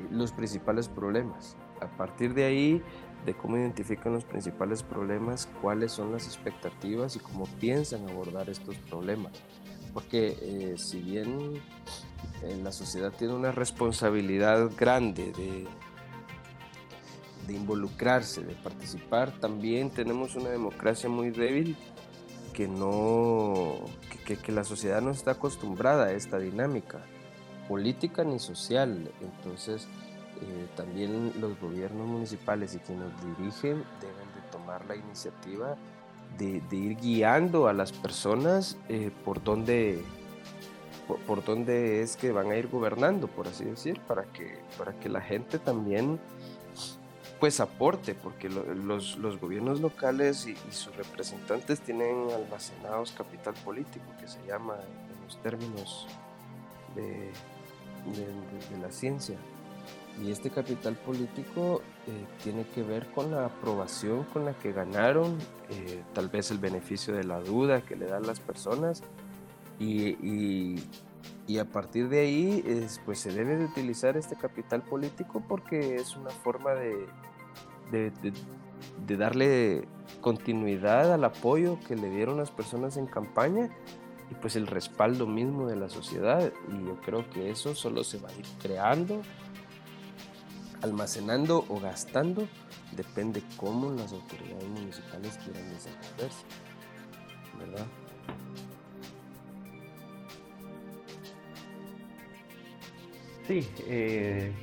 los 0.09 0.31
principales 0.31 0.87
problemas. 0.87 1.57
A 1.81 1.87
partir 1.97 2.33
de 2.33 2.45
ahí, 2.45 2.83
de 3.25 3.33
cómo 3.33 3.57
identifican 3.57 4.13
los 4.13 4.25
principales 4.25 4.83
problemas, 4.83 5.49
cuáles 5.61 5.91
son 5.91 6.11
las 6.11 6.25
expectativas 6.25 7.15
y 7.15 7.19
cómo 7.19 7.45
piensan 7.59 8.07
abordar 8.09 8.49
estos 8.49 8.77
problemas. 8.77 9.33
Porque 9.93 10.75
si 10.77 11.01
bien 11.01 11.61
la 12.63 12.71
sociedad 12.71 13.11
tiene 13.11 13.33
una 13.33 13.51
responsabilidad 13.51 14.69
grande 14.77 15.31
de 15.33 15.67
de 17.49 17.55
involucrarse, 17.55 18.43
de 18.43 18.53
participar, 18.53 19.31
también 19.39 19.89
tenemos 19.89 20.35
una 20.35 20.49
democracia 20.49 21.09
muy 21.09 21.31
débil 21.31 21.75
que 22.53 22.67
no 22.67 23.79
que, 24.25 24.37
que, 24.37 24.51
la 24.51 24.63
sociedad 24.63 25.01
no 25.01 25.09
está 25.09 25.31
acostumbrada 25.31 26.05
a 26.05 26.11
esta 26.11 26.37
dinámica 26.37 26.99
política 27.67 28.23
ni 28.23 28.37
social. 28.37 29.11
Entonces, 29.21 29.87
eh, 30.41 30.67
también 30.75 31.33
los 31.39 31.59
gobiernos 31.59 32.07
municipales 32.07 32.75
y 32.75 32.79
quienes 32.79 33.09
dirigen 33.37 33.83
deben 33.99 34.27
de 34.35 34.51
tomar 34.51 34.85
la 34.85 34.95
iniciativa 34.95 35.75
de, 36.37 36.61
ir 36.71 36.95
guiando 36.97 37.67
a 37.67 37.73
las 37.73 37.91
personas 37.91 38.77
eh, 38.87 39.11
por 39.25 39.43
dónde 39.43 40.03
por, 41.25 41.43
dónde 41.43 42.03
es 42.03 42.15
que 42.15 42.31
van 42.31 42.51
a 42.51 42.55
ir 42.55 42.67
gobernando, 42.67 43.27
por 43.27 43.47
así 43.47 43.65
decir, 43.65 43.99
para 44.01 44.25
que, 44.25 44.59
para 44.77 44.93
que 44.99 45.09
la 45.09 45.21
gente 45.21 45.57
también 45.57 46.19
pues 47.39 47.59
aporte, 47.61 48.15
porque 48.15 48.49
los, 48.49 49.17
los, 49.17 49.39
gobiernos 49.39 49.79
locales 49.79 50.45
y, 50.45 50.55
sus 50.71 50.95
representantes 50.97 51.79
tienen 51.79 52.29
almacenados 52.31 53.11
capital 53.13 53.53
político, 53.65 54.05
que 54.19 54.27
se 54.27 54.45
llama 54.45 54.75
en 54.75 55.25
los 55.25 55.41
términos 55.41 56.05
de, 56.95 57.31
de, 58.13 58.77
la 58.81 58.91
ciencia. 58.91 59.37
Y 60.21 60.31
este 60.31 60.49
capital 60.49 60.95
político 60.95 61.81
eh, 62.07 62.25
tiene 62.43 62.65
que 62.67 62.83
ver 62.83 63.07
con 63.11 63.31
la 63.31 63.45
aprobación 63.45 64.25
con 64.25 64.43
la 64.45 64.53
que 64.53 64.73
ganaron, 64.73 65.37
eh, 65.69 66.03
tal 66.13 66.27
vez 66.27 66.51
el 66.51 66.57
beneficio 66.57 67.13
de 67.13 67.23
la 67.23 67.39
duda 67.39 67.81
que 67.81 67.95
le 67.95 68.05
dan 68.05 68.27
las 68.27 68.39
personas, 68.39 69.01
y, 69.79 70.09
y, 70.25 70.83
y 71.47 71.57
a 71.57 71.65
partir 71.65 72.09
de 72.09 72.19
ahí 72.19 72.63
es, 72.65 73.01
pues 73.05 73.19
se 73.19 73.31
debe 73.31 73.57
de 73.57 73.65
utilizar 73.65 74.17
este 74.17 74.35
capital 74.35 74.83
político 74.83 75.41
porque 75.47 75.95
es 75.95 76.15
una 76.15 76.29
forma 76.29 76.73
de, 76.75 77.07
de, 77.91 79.17
darle 79.17 79.87
continuidad 80.21 81.11
al 81.13 81.23
apoyo 81.23 81.79
que 81.87 81.95
le 81.95 82.09
dieron 82.09 82.37
las 82.37 82.51
personas 82.51 82.97
en 82.97 83.07
campaña 83.07 83.69
y 84.29 84.35
pues 84.35 84.55
el 84.55 84.67
respaldo 84.67 85.25
mismo 85.25 85.67
de 85.67 85.75
la 85.75 85.89
sociedad. 85.89 86.53
Y 86.71 86.85
yo 86.85 87.01
creo 87.01 87.27
que 87.29 87.49
eso 87.49 87.73
solo 87.73 88.03
se 88.03 88.19
va 88.19 88.29
a 88.29 88.33
ir 88.33 88.45
creando, 88.61 89.21
almacenando 90.81 91.65
o 91.67 91.79
gastando, 91.79 92.47
depende 92.95 93.41
cómo 93.57 93.91
las 93.91 94.11
autoridades 94.13 94.67
municipales 94.67 95.37
quieran 95.43 95.69
desenvolverse. 95.69 96.45
¿Verdad? 97.59 97.87
Sí, 103.47 103.67
eh, 103.87 104.53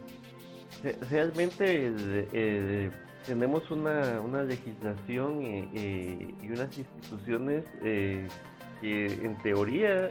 realmente 1.10 1.92
tenemos 3.26 3.70
una, 3.70 4.42
legislación 4.44 5.42
eh, 5.42 5.68
eh, 5.74 6.34
y 6.42 6.50
unas 6.50 6.78
instituciones 6.78 7.64
eh, 7.82 8.28
que 8.80 9.06
en 9.06 9.36
teoría 9.38 10.10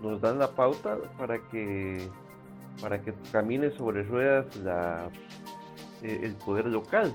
nos 0.00 0.20
dan 0.20 0.38
la 0.38 0.50
pauta 0.52 0.98
para 1.18 1.38
que 1.48 2.08
para 2.80 3.00
que 3.00 3.12
camine 3.32 3.70
sobre 3.72 4.02
ruedas 4.02 4.56
la, 4.56 5.10
el 6.02 6.34
poder 6.36 6.66
local 6.66 7.14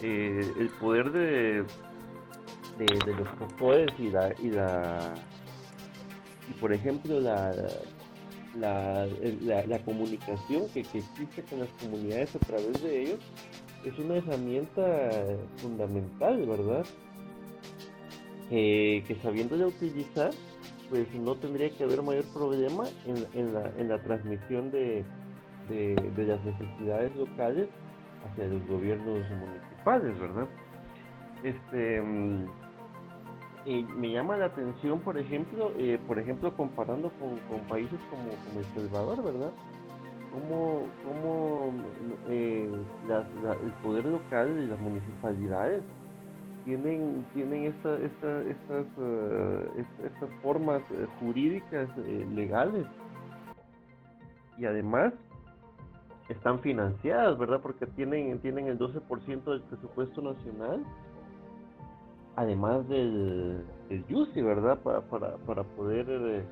el 0.00 0.70
poder 0.80 1.12
de, 1.12 1.64
los 2.78 3.28
populares 3.38 3.92
y 3.98 4.10
la 4.10 4.34
y 4.42 4.50
la 4.50 5.14
y 6.50 6.52
por 6.54 6.72
ejemplo 6.72 7.20
la 7.20 7.52
la, 8.56 9.06
la, 9.06 9.78
comunicación 9.78 10.68
que, 10.74 10.82
que, 10.82 10.98
existe 10.98 11.42
con 11.42 11.60
las 11.60 11.70
comunidades 11.80 12.36
a 12.36 12.38
través 12.40 12.82
de 12.82 13.02
ellos 13.02 13.20
es 13.84 13.98
una 13.98 14.16
herramienta 14.16 15.20
fundamental, 15.56 16.46
¿verdad? 16.46 16.84
que 18.50 19.16
sabiendo 19.22 19.56
ya 19.56 19.66
utilizar, 19.66 20.30
pues 20.90 21.12
no 21.14 21.34
tendría 21.36 21.70
que 21.70 21.84
haber 21.84 22.02
mayor 22.02 22.24
problema 22.32 22.84
en, 23.06 23.26
en, 23.34 23.54
la, 23.54 23.70
en 23.78 23.88
la, 23.88 24.02
transmisión 24.02 24.70
de, 24.70 25.04
de, 25.68 26.24
las 26.26 26.44
necesidades 26.44 27.14
locales 27.16 27.68
hacia 28.26 28.46
los 28.46 28.66
gobiernos 28.66 29.20
municipales, 29.30 30.18
¿verdad? 30.20 30.46
Este, 31.42 32.00
mm, 32.00 32.46
me 33.96 34.10
llama 34.10 34.36
la 34.36 34.46
atención, 34.46 35.00
por 35.00 35.18
ejemplo, 35.18 35.72
eh, 35.78 35.98
por 36.06 36.18
ejemplo, 36.18 36.54
comparando 36.56 37.10
con, 37.18 37.38
con 37.48 37.66
países 37.68 37.98
como, 38.10 38.30
como, 38.46 38.60
El 38.60 38.66
Salvador, 38.74 39.22
¿verdad? 39.22 39.52
Cómo, 40.32 40.86
cómo 41.04 41.72
eh, 42.28 42.68
el 42.68 43.72
poder 43.82 44.06
local 44.06 44.58
y 44.62 44.66
las 44.66 44.80
municipalidades 44.80 45.82
tienen 46.64 47.24
tienen 47.34 47.64
esta, 47.64 47.96
esta, 47.96 48.42
estas 48.42 48.86
uh, 48.98 49.80
estas 50.04 50.30
formas 50.42 50.82
eh, 50.90 51.06
jurídicas 51.20 51.88
legales 52.34 52.86
y 54.58 54.66
además 54.66 55.12
están 56.28 56.60
financiadas, 56.60 57.38
¿verdad? 57.38 57.60
Porque 57.60 57.86
tienen 57.86 58.38
tienen 58.40 58.68
el 58.68 58.78
12% 58.78 59.44
del 59.44 59.62
presupuesto 59.62 60.22
nacional 60.22 60.84
además 62.36 62.88
del, 62.88 63.64
del 63.88 64.04
UCI, 64.10 64.42
¿verdad? 64.42 64.78
Para, 64.78 65.00
para, 65.02 65.36
para 65.38 65.62
poder 65.64 66.06
eh, 66.08 66.44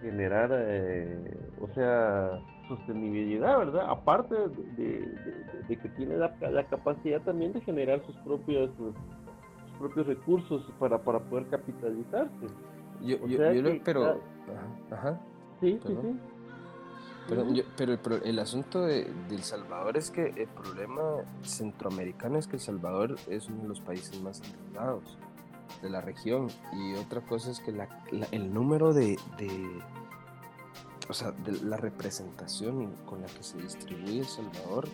generar, 0.00 0.50
eh, 0.52 1.36
o 1.60 1.68
sea, 1.74 2.40
sostenibilidad, 2.68 3.58
¿verdad? 3.58 3.90
Aparte 3.90 4.34
de, 4.76 5.14
de, 5.68 5.76
que 5.76 5.88
tiene 5.90 6.16
la, 6.16 6.34
la, 6.40 6.64
capacidad 6.64 7.20
también 7.22 7.52
de 7.52 7.60
generar 7.62 8.04
sus 8.06 8.16
propios, 8.18 8.70
sus 8.76 8.94
propios 9.78 10.06
recursos 10.06 10.70
para, 10.78 10.98
para 10.98 11.20
poder 11.20 11.46
capitalizarse. 11.48 12.46
Yo, 13.00 13.26
yo, 13.26 13.52
yo 13.52 13.82
pero... 13.84 14.20
Ajá, 14.90 15.20
Sí, 15.60 15.78
sí, 15.84 15.96
sí. 16.00 16.18
Pero, 17.28 17.44
pero 17.76 18.16
el, 18.16 18.22
el, 18.24 18.38
asunto 18.38 18.82
de, 18.82 19.10
El 19.30 19.42
Salvador 19.42 19.96
es 19.96 20.10
que 20.10 20.32
el 20.34 20.48
problema 20.48 21.02
centroamericano 21.42 22.38
es 22.38 22.46
que 22.46 22.56
El 22.56 22.62
Salvador 22.62 23.16
es 23.28 23.48
uno 23.48 23.62
de 23.62 23.68
los 23.68 23.80
países 23.80 24.20
más 24.22 24.40
endeudados 24.40 25.18
de 25.82 25.90
la 25.90 26.00
región. 26.00 26.48
Y 26.72 26.94
otra 26.94 27.20
cosa 27.20 27.50
es 27.50 27.60
que 27.60 27.72
la, 27.72 27.88
el 28.30 28.54
número 28.54 28.94
de, 28.94 29.18
de, 29.36 29.82
o 31.08 31.12
sea, 31.12 31.32
de 31.32 31.52
la 31.64 31.76
representación 31.76 32.92
con 33.04 33.20
la 33.20 33.26
que 33.26 33.42
se 33.42 33.58
distribuye 33.58 34.20
El 34.20 34.26
Salvador 34.26 34.88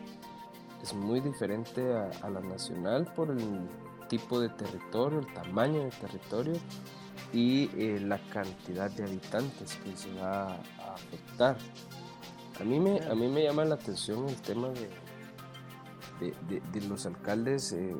es 0.83 0.93
muy 0.93 1.21
diferente 1.21 1.95
a, 1.95 2.11
a 2.23 2.31
la 2.31 2.41
nacional 2.41 3.07
por 3.15 3.31
el 3.31 3.69
tipo 4.09 4.41
de 4.41 4.49
territorio, 4.51 5.21
el 5.21 5.33
tamaño 5.33 5.81
del 5.81 5.91
territorio 5.91 6.55
y 7.33 7.71
eh, 7.77 8.01
la 8.01 8.19
cantidad 8.31 8.91
de 8.91 9.05
habitantes 9.05 9.77
que 9.85 9.97
se 9.97 10.13
va 10.15 10.55
a 10.55 10.95
afectar. 10.95 11.57
A 12.61 12.65
mí 12.65 12.79
me, 12.79 13.01
a 13.01 13.15
mí 13.15 13.29
me 13.29 13.43
llama 13.43 13.65
la 13.65 13.75
atención 13.75 14.29
el 14.29 14.37
tema 14.37 14.69
de, 14.69 14.89
de, 16.73 16.81
los 16.89 17.07
alcaldes 17.07 17.73
eh, 17.73 17.95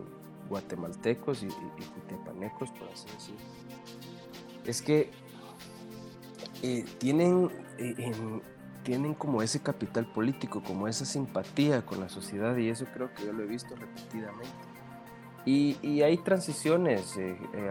guatemaltecos 0.49 1.43
y, 1.43 1.47
y, 1.47 1.51
por 1.51 2.89
así 2.93 3.09
decirlo. 3.13 3.41
Es 4.65 4.81
que 4.81 5.11
eh, 6.63 6.85
tienen, 6.99 7.51
tienen 8.85 9.15
como 9.15 9.43
ese 9.43 9.61
capital 9.61 10.07
político, 10.07 10.63
como 10.63 10.87
esa 10.87 11.05
simpatía 11.05 11.85
con 11.85 11.99
la 11.99 12.09
sociedad 12.09 12.57
y 12.57 12.69
eso 12.69 12.87
creo 12.95 13.13
que 13.13 13.27
yo 13.27 13.33
lo 13.33 13.43
he 13.43 13.47
visto 13.47 13.75
repetidamente. 13.75 14.74
Y, 15.47 16.03
hay 16.03 16.17
transiciones, 16.19 17.19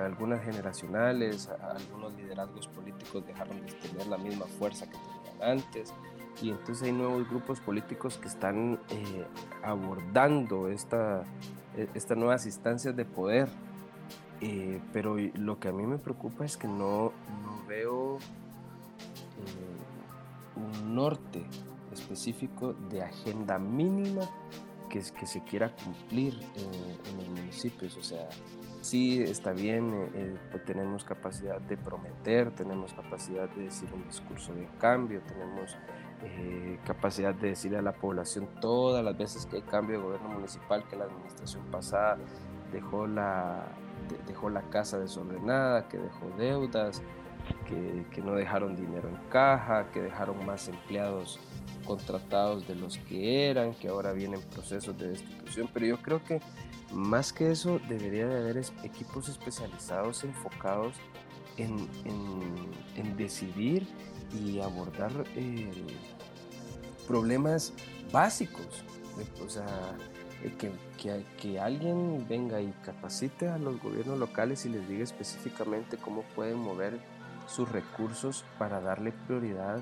algunas 0.03 0.43
generacionales, 0.43 1.49
algunos 1.49 2.13
liderazgos 2.13 2.67
políticos 2.67 3.25
dejaron 3.25 3.65
de 3.65 3.71
tener 3.73 4.07
la 4.07 4.17
misma 4.17 4.45
fuerza 4.45 4.85
que 4.85 4.97
tenían 4.97 5.59
antes 5.59 5.93
y 6.41 6.49
entonces 6.49 6.83
hay 6.83 6.91
nuevos 6.91 7.29
grupos 7.29 7.59
políticos 7.59 8.17
que 8.17 8.27
están 8.27 8.79
eh, 8.89 9.25
abordando 9.63 10.67
esta, 10.67 11.23
e, 11.77 11.87
estas 11.93 12.17
nuevas 12.17 12.45
instancias 12.45 12.95
de 12.95 13.05
poder. 13.05 13.49
Eh, 14.41 14.81
pero 14.91 15.15
lo 15.35 15.59
que 15.59 15.69
a 15.69 15.71
mí 15.71 15.85
me 15.85 15.97
preocupa 15.97 16.43
es 16.43 16.57
que 16.57 16.67
no, 16.67 17.13
no 17.43 17.67
veo 17.67 18.17
eh, 18.17 18.19
un 20.57 20.95
norte 20.95 21.45
específico 21.93 22.73
de 22.89 23.03
agenda 23.03 23.57
mínima 23.57 24.23
que, 24.93 25.01
que 25.19 25.25
se 25.25 25.43
quiera 25.43 25.75
cumplir 25.75 26.39
en, 26.55 27.17
los 27.17 27.27
municipios. 27.27 27.97
O 27.97 28.03
sea, 28.03 28.29
sí 28.81 29.23
está 29.23 29.51
bien, 29.51 30.37
pues 30.51 30.63
tenemos 30.65 31.03
capacidad 31.03 31.59
de 31.59 31.77
prometer, 31.77 32.53
tenemos 32.53 32.93
capacidad 32.93 33.49
de 33.49 33.63
decir 33.63 33.89
un 33.91 34.03
discurso 34.03 34.53
de 34.53 34.67
cambio, 34.79 35.21
tenemos 35.21 35.75
eh, 36.21 36.79
capacidad 36.85 37.33
de 37.33 37.49
decirle 37.49 37.79
a 37.79 37.81
la 37.81 37.93
población 37.93 38.47
todas 38.61 39.03
las 39.03 39.17
veces 39.17 39.47
que 39.47 39.55
hay 39.57 39.61
cambio 39.63 39.97
de 39.97 40.03
gobierno 40.03 40.29
municipal 40.29 40.87
que 40.87 40.95
la 40.95 41.05
administración 41.05 41.65
pasada 41.71 42.19
dejó 42.71 43.07
la, 43.07 43.65
dejó 44.27 44.51
la 44.51 44.61
casa 44.69 44.99
desordenada, 44.99 45.87
que 45.87 45.97
dejó 45.97 46.29
deudas, 46.37 47.01
que, 47.67 48.05
que, 48.11 48.21
no 48.21 48.33
dejaron 48.35 48.75
dinero 48.75 49.09
en 49.09 49.17
caja, 49.29 49.89
que 49.91 50.01
dejaron 50.01 50.45
más 50.45 50.67
empleados 50.67 51.39
contratados 51.85 52.67
de 52.67 52.75
los 52.75 52.97
que 52.97 53.49
eran, 53.49 53.73
que 53.73 53.89
ahora 53.89 54.13
vienen 54.13 54.41
procesos 54.41 54.97
de 54.97 55.09
destitución. 55.09 55.69
Pero 55.73 55.85
yo 55.85 55.97
creo 56.01 56.23
que 56.23 56.39
más 56.91 57.33
que 57.33 57.51
eso 57.51 57.79
debería 57.89 58.27
de 58.27 58.37
haber 58.37 58.63
equipos 58.83 59.29
especializados 59.29 60.23
enfocados 60.23 60.95
en, 61.57 61.87
en, 62.05 62.71
en 62.95 63.17
decidir 63.17 63.87
y 64.33 64.59
abordar 64.59 65.11
eh, 65.35 65.71
problemas 67.07 67.73
básicos. 68.11 68.83
O 69.45 69.49
sea, 69.49 69.95
eh, 70.43 70.53
que, 70.57 70.71
que, 70.97 71.23
que, 71.39 71.59
alguien 71.59 72.25
venga 72.27 72.61
y 72.61 72.71
capacite 72.83 73.47
a 73.47 73.57
los 73.57 73.81
gobiernos 73.81 74.17
locales 74.17 74.65
y 74.65 74.69
les 74.69 74.87
diga 74.87 75.03
específicamente 75.03 75.97
cómo 75.97 76.23
pueden 76.35 76.57
mover 76.57 76.99
sus 77.53 77.71
recursos 77.71 78.43
para 78.57 78.81
darle 78.81 79.11
prioridad 79.11 79.81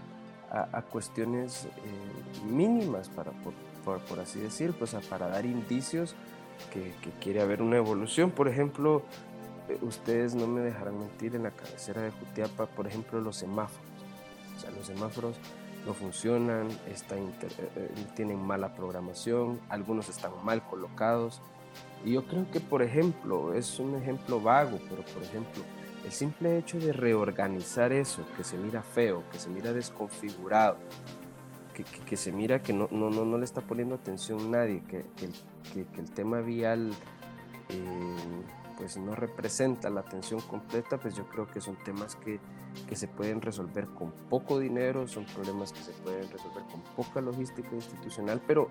a, 0.51 0.77
a 0.77 0.81
cuestiones 0.81 1.65
eh, 1.65 2.45
mínimas, 2.45 3.09
para, 3.09 3.31
por, 3.83 3.99
por, 4.01 4.19
así 4.19 4.39
decir, 4.39 4.73
pues, 4.77 4.93
para 5.09 5.27
dar 5.27 5.45
indicios 5.45 6.15
que, 6.73 6.93
que, 7.01 7.09
quiere 7.21 7.41
haber 7.41 7.61
una 7.61 7.77
evolución. 7.77 8.31
Por 8.31 8.47
ejemplo, 8.47 9.03
ustedes 9.81 10.35
no 10.35 10.47
me 10.47 10.61
dejarán 10.61 10.99
mentir, 10.99 11.35
en 11.35 11.43
la 11.43 11.51
cabecera 11.51 12.01
de 12.01 12.11
Jutiapa, 12.11 12.65
por 12.67 12.87
ejemplo, 12.87 13.21
los 13.21 13.37
semáforos 13.37 13.91
o 14.61 14.63
sea, 14.63 14.71
los 14.77 14.85
semáforos 14.85 15.37
no 15.87 15.95
funcionan, 15.95 16.67
está 16.87 17.17
eh, 17.17 17.31
eh, 17.75 17.89
tienen 18.15 18.39
mala 18.39 18.75
programación, 18.75 19.59
algunos 19.69 20.07
están 20.07 20.31
mal 20.43 20.61
colocados. 20.67 21.41
Y 22.05 22.11
yo 22.11 22.25
creo 22.27 22.49
que, 22.51 22.59
por 22.59 22.83
ejemplo, 22.83 23.55
es 23.55 23.79
un 23.79 23.95
ejemplo 23.95 24.39
vago, 24.39 24.77
pero 24.87 25.03
por 25.03 25.23
ejemplo, 25.23 25.63
el 26.03 26.11
simple 26.11 26.57
hecho 26.57 26.79
de 26.79 26.93
reorganizar 26.93 27.91
eso, 27.91 28.25
que 28.35 28.43
se 28.43 28.57
mira 28.57 28.81
feo, 28.81 29.23
que 29.31 29.39
se 29.39 29.49
mira 29.49 29.73
desconfigurado, 29.73 30.77
que, 31.73 31.83
que, 31.83 32.17
se 32.17 32.31
mira 32.31 32.61
que 32.61 32.73
no, 32.73 32.87
no, 32.91 33.09
no, 33.09 33.23
no, 33.25 33.37
le 33.37 33.45
está 33.45 33.61
poniendo 33.61 33.95
atención 33.95 34.51
nadie, 34.51 34.83
que, 34.87 35.05
que 35.15 36.01
el 36.01 36.11
tema 36.11 36.41
vial 36.41 36.91
eh, 37.69 38.43
pues 38.77 38.97
no 38.97 39.13
representa 39.13 39.91
la 39.91 40.01
atención 40.01 40.41
completa, 40.41 40.97
pues 40.97 41.15
yo 41.15 41.27
creo 41.27 41.45
que 41.45 41.61
son 41.61 41.77
temas 41.83 42.15
que, 42.15 42.39
que 42.89 42.95
se 42.95 43.07
pueden 43.07 43.39
resolver 43.39 43.85
con 43.87 44.11
poco 44.11 44.57
dinero, 44.57 45.07
son 45.07 45.25
problemas 45.25 45.71
que 45.71 45.81
se 45.81 45.91
pueden 45.91 46.29
resolver 46.31 46.63
con 46.63 46.81
poca 46.95 47.21
logística 47.21 47.69
institucional, 47.75 48.41
pero, 48.47 48.69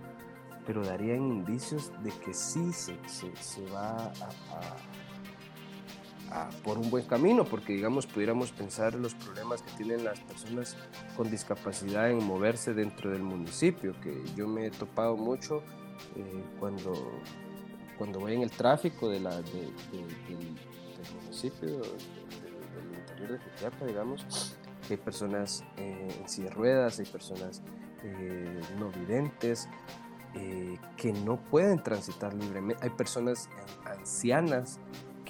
pero 0.66 0.84
darían 0.84 1.28
indicios 1.28 1.92
de 2.02 2.10
que 2.10 2.34
sí 2.34 2.72
se, 2.72 2.96
se, 3.06 3.64
va 3.72 3.96
a, 3.96 4.08
a 4.08 4.76
por 6.62 6.78
un 6.78 6.90
buen 6.90 7.04
camino, 7.04 7.44
porque 7.44 7.72
digamos 7.72 8.06
pudiéramos 8.06 8.52
pensar 8.52 8.94
en 8.94 9.02
los 9.02 9.14
problemas 9.14 9.62
que 9.62 9.72
tienen 9.72 10.04
las 10.04 10.20
personas 10.20 10.76
con 11.16 11.30
discapacidad 11.30 12.10
en 12.10 12.22
moverse 12.24 12.74
dentro 12.74 13.10
del 13.10 13.22
municipio, 13.22 13.94
que 14.00 14.22
yo 14.36 14.46
me 14.46 14.66
he 14.66 14.70
topado 14.70 15.16
mucho 15.16 15.62
eh, 16.16 16.44
cuando 16.58 16.92
cuando 18.00 18.18
voy 18.18 18.32
en 18.32 18.40
el 18.40 18.50
tráfico 18.50 19.10
de 19.10 19.20
la, 19.20 19.36
del 19.42 19.74
municipio, 21.22 21.68
del, 21.68 22.98
interior 22.98 23.32
de 23.32 23.38
Jutiapa, 23.38 23.84
digamos, 23.84 24.56
hay 24.88 24.96
personas 24.96 25.62
eh, 25.76 26.08
en 26.18 26.26
silla 26.26 26.48
de 26.48 26.54
ruedas, 26.54 26.98
hay 26.98 27.04
personas 27.04 27.60
eh, 28.02 28.58
no 28.78 28.88
videntes, 28.90 29.68
eh, 30.32 30.78
que 30.96 31.12
no 31.12 31.36
pueden 31.36 31.82
transitar 31.82 32.32
libremente, 32.32 32.82
hay 32.82 32.88
personas 32.88 33.50
ancianas 33.84 34.80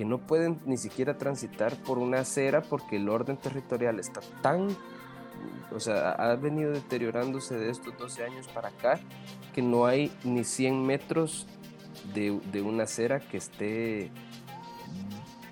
que 0.00 0.06
no 0.06 0.16
pueden 0.16 0.58
ni 0.64 0.78
siquiera 0.78 1.18
transitar 1.18 1.76
por 1.82 1.98
una 1.98 2.20
acera 2.20 2.62
porque 2.62 2.96
el 2.96 3.10
orden 3.10 3.36
territorial 3.36 4.00
está 4.00 4.22
tan 4.40 4.74
o 5.72 5.78
sea, 5.78 6.12
ha 6.12 6.34
venido 6.36 6.70
deteriorándose 6.72 7.54
de 7.54 7.68
estos 7.68 7.98
12 7.98 8.24
años 8.24 8.48
para 8.48 8.70
acá, 8.70 8.98
que 9.54 9.60
no 9.60 9.84
hay 9.84 10.10
ni 10.24 10.42
100 10.42 10.86
metros 10.86 11.46
de, 12.14 12.40
de 12.50 12.62
una 12.62 12.84
acera 12.84 13.20
que 13.20 13.36
esté 13.36 14.10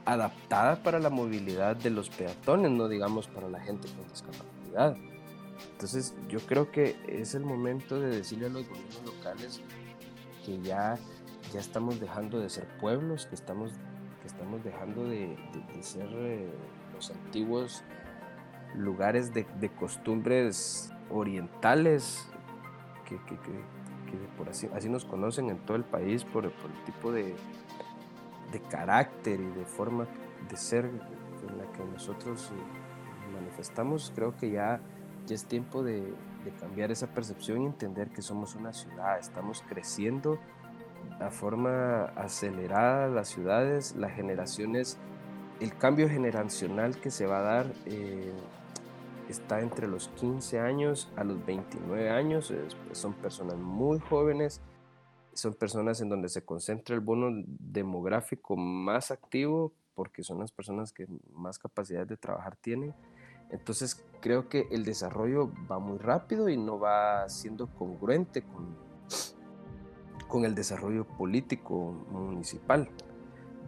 adaptada 0.06 0.82
para 0.82 0.98
la 0.98 1.10
movilidad 1.10 1.76
de 1.76 1.90
los 1.90 2.08
peatones, 2.08 2.70
no 2.70 2.88
digamos 2.88 3.26
para 3.26 3.50
la 3.50 3.60
gente 3.60 3.86
con 3.88 4.08
discapacidad. 4.08 4.96
Entonces 5.72 6.14
yo 6.30 6.40
creo 6.40 6.72
que 6.72 6.96
es 7.06 7.34
el 7.34 7.44
momento 7.44 8.00
de 8.00 8.16
decirle 8.16 8.46
a 8.46 8.48
los 8.48 8.66
gobiernos 8.66 9.02
locales 9.04 9.60
que 10.46 10.58
ya, 10.62 10.98
ya 11.52 11.60
estamos 11.60 12.00
dejando 12.00 12.40
de 12.40 12.48
ser 12.48 12.66
pueblos, 12.78 13.26
que 13.26 13.34
estamos, 13.34 13.72
estamos 14.28 14.62
dejando 14.62 15.04
de, 15.04 15.36
ser 15.80 16.08
eh, 16.12 16.48
los 16.94 17.10
antiguos 17.10 17.82
lugares 18.74 19.32
de, 19.32 19.44
costumbres 19.78 20.92
orientales 21.10 22.28
que, 23.06 23.18
por 24.36 24.48
así, 24.48 24.68
así 24.74 24.88
nos 24.88 25.04
conocen 25.04 25.50
en 25.50 25.58
todo 25.58 25.76
el 25.76 25.84
país 25.84 26.24
por, 26.24 26.44
el 26.44 26.52
tipo 26.84 27.10
de, 27.10 27.34
de 28.52 28.60
carácter 28.70 29.40
y 29.40 29.50
de 29.50 29.64
forma 29.64 30.06
de 30.48 30.56
ser 30.56 30.84
en 30.86 31.58
la 31.58 31.70
que 31.72 31.84
nosotros 31.84 32.50
eh, 32.52 33.34
manifestamos, 33.34 34.12
creo 34.14 34.36
que 34.36 34.50
ya, 34.50 34.80
ya 35.26 35.34
es 35.34 35.44
tiempo 35.44 35.82
de, 35.82 36.14
cambiar 36.60 36.90
esa 36.90 37.08
percepción 37.08 37.60
y 37.60 37.66
entender 37.66 38.08
que 38.08 38.22
somos 38.22 38.54
una 38.54 38.72
ciudad, 38.72 39.18
estamos 39.18 39.62
creciendo 39.68 40.38
a 41.20 41.30
forma 41.30 42.04
acelerada 42.16 43.08
las 43.08 43.28
ciudades, 43.28 43.96
las 43.96 44.12
generaciones, 44.12 44.98
el 45.60 45.76
cambio 45.76 46.08
generacional 46.08 47.00
que 47.00 47.10
se 47.10 47.26
va 47.26 47.40
a 47.40 47.42
dar 47.42 47.66
eh, 47.86 48.32
está 49.28 49.60
entre 49.60 49.88
los 49.88 50.08
15 50.08 50.60
años 50.60 51.10
a 51.16 51.24
los 51.24 51.44
29 51.44 52.10
años, 52.10 52.52
son 52.92 53.14
personas 53.14 53.56
muy 53.56 53.98
jóvenes 53.98 54.60
son 55.38 55.54
personas 55.54 56.00
en 56.00 56.08
donde 56.08 56.28
se 56.28 56.44
concentra 56.44 56.96
el 56.96 57.00
bono 57.00 57.28
demográfico 57.46 58.56
más 58.56 59.12
activo 59.12 59.72
porque 59.94 60.24
son 60.24 60.40
las 60.40 60.50
personas 60.50 60.92
que 60.92 61.06
más 61.32 61.58
capacidad 61.58 62.06
de 62.06 62.16
trabajar 62.16 62.56
tienen. 62.56 62.92
Entonces 63.50 64.04
creo 64.20 64.48
que 64.48 64.66
el 64.72 64.84
desarrollo 64.84 65.52
va 65.70 65.78
muy 65.78 65.98
rápido 65.98 66.48
y 66.48 66.56
no 66.56 66.80
va 66.80 67.28
siendo 67.28 67.68
congruente 67.68 68.42
con, 68.42 68.76
con 70.28 70.44
el 70.44 70.54
desarrollo 70.54 71.04
político 71.04 71.92
municipal. 72.10 72.88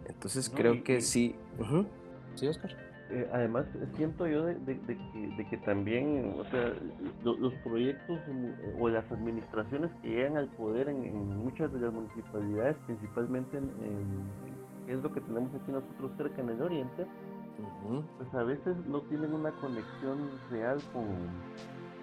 Entonces 0.05 0.49
creo 0.49 0.83
que 0.83 1.01
sí. 1.01 1.35
Sí, 2.35 2.47
Oscar. 2.47 2.75
Eh, 3.09 3.29
además, 3.33 3.65
siento 3.97 4.25
yo 4.25 4.45
de, 4.45 4.79
que, 5.49 5.57
también, 5.65 6.33
o 6.39 6.45
sea, 6.45 6.73
los 7.23 7.53
proyectos 7.55 8.19
o 8.79 8.87
las 8.87 9.11
administraciones 9.11 9.91
que 10.01 10.09
llegan 10.09 10.37
al 10.37 10.47
poder 10.47 10.87
en, 10.87 11.37
muchas 11.43 11.73
de 11.73 11.81
las 11.81 11.91
municipalidades, 11.91 12.77
principalmente 12.85 13.57
en, 13.57 13.69
es 14.87 15.03
lo 15.03 15.11
que 15.11 15.19
tenemos 15.19 15.53
aquí 15.53 15.73
nosotros 15.73 16.11
cerca 16.15 16.41
en 16.41 16.49
el 16.51 16.61
oriente, 16.61 17.05
pues 18.17 18.33
a 18.33 18.43
veces 18.43 18.77
no 18.87 19.01
tienen 19.01 19.33
una 19.33 19.51
conexión 19.59 20.29
real 20.49 20.79
con, 20.93 21.05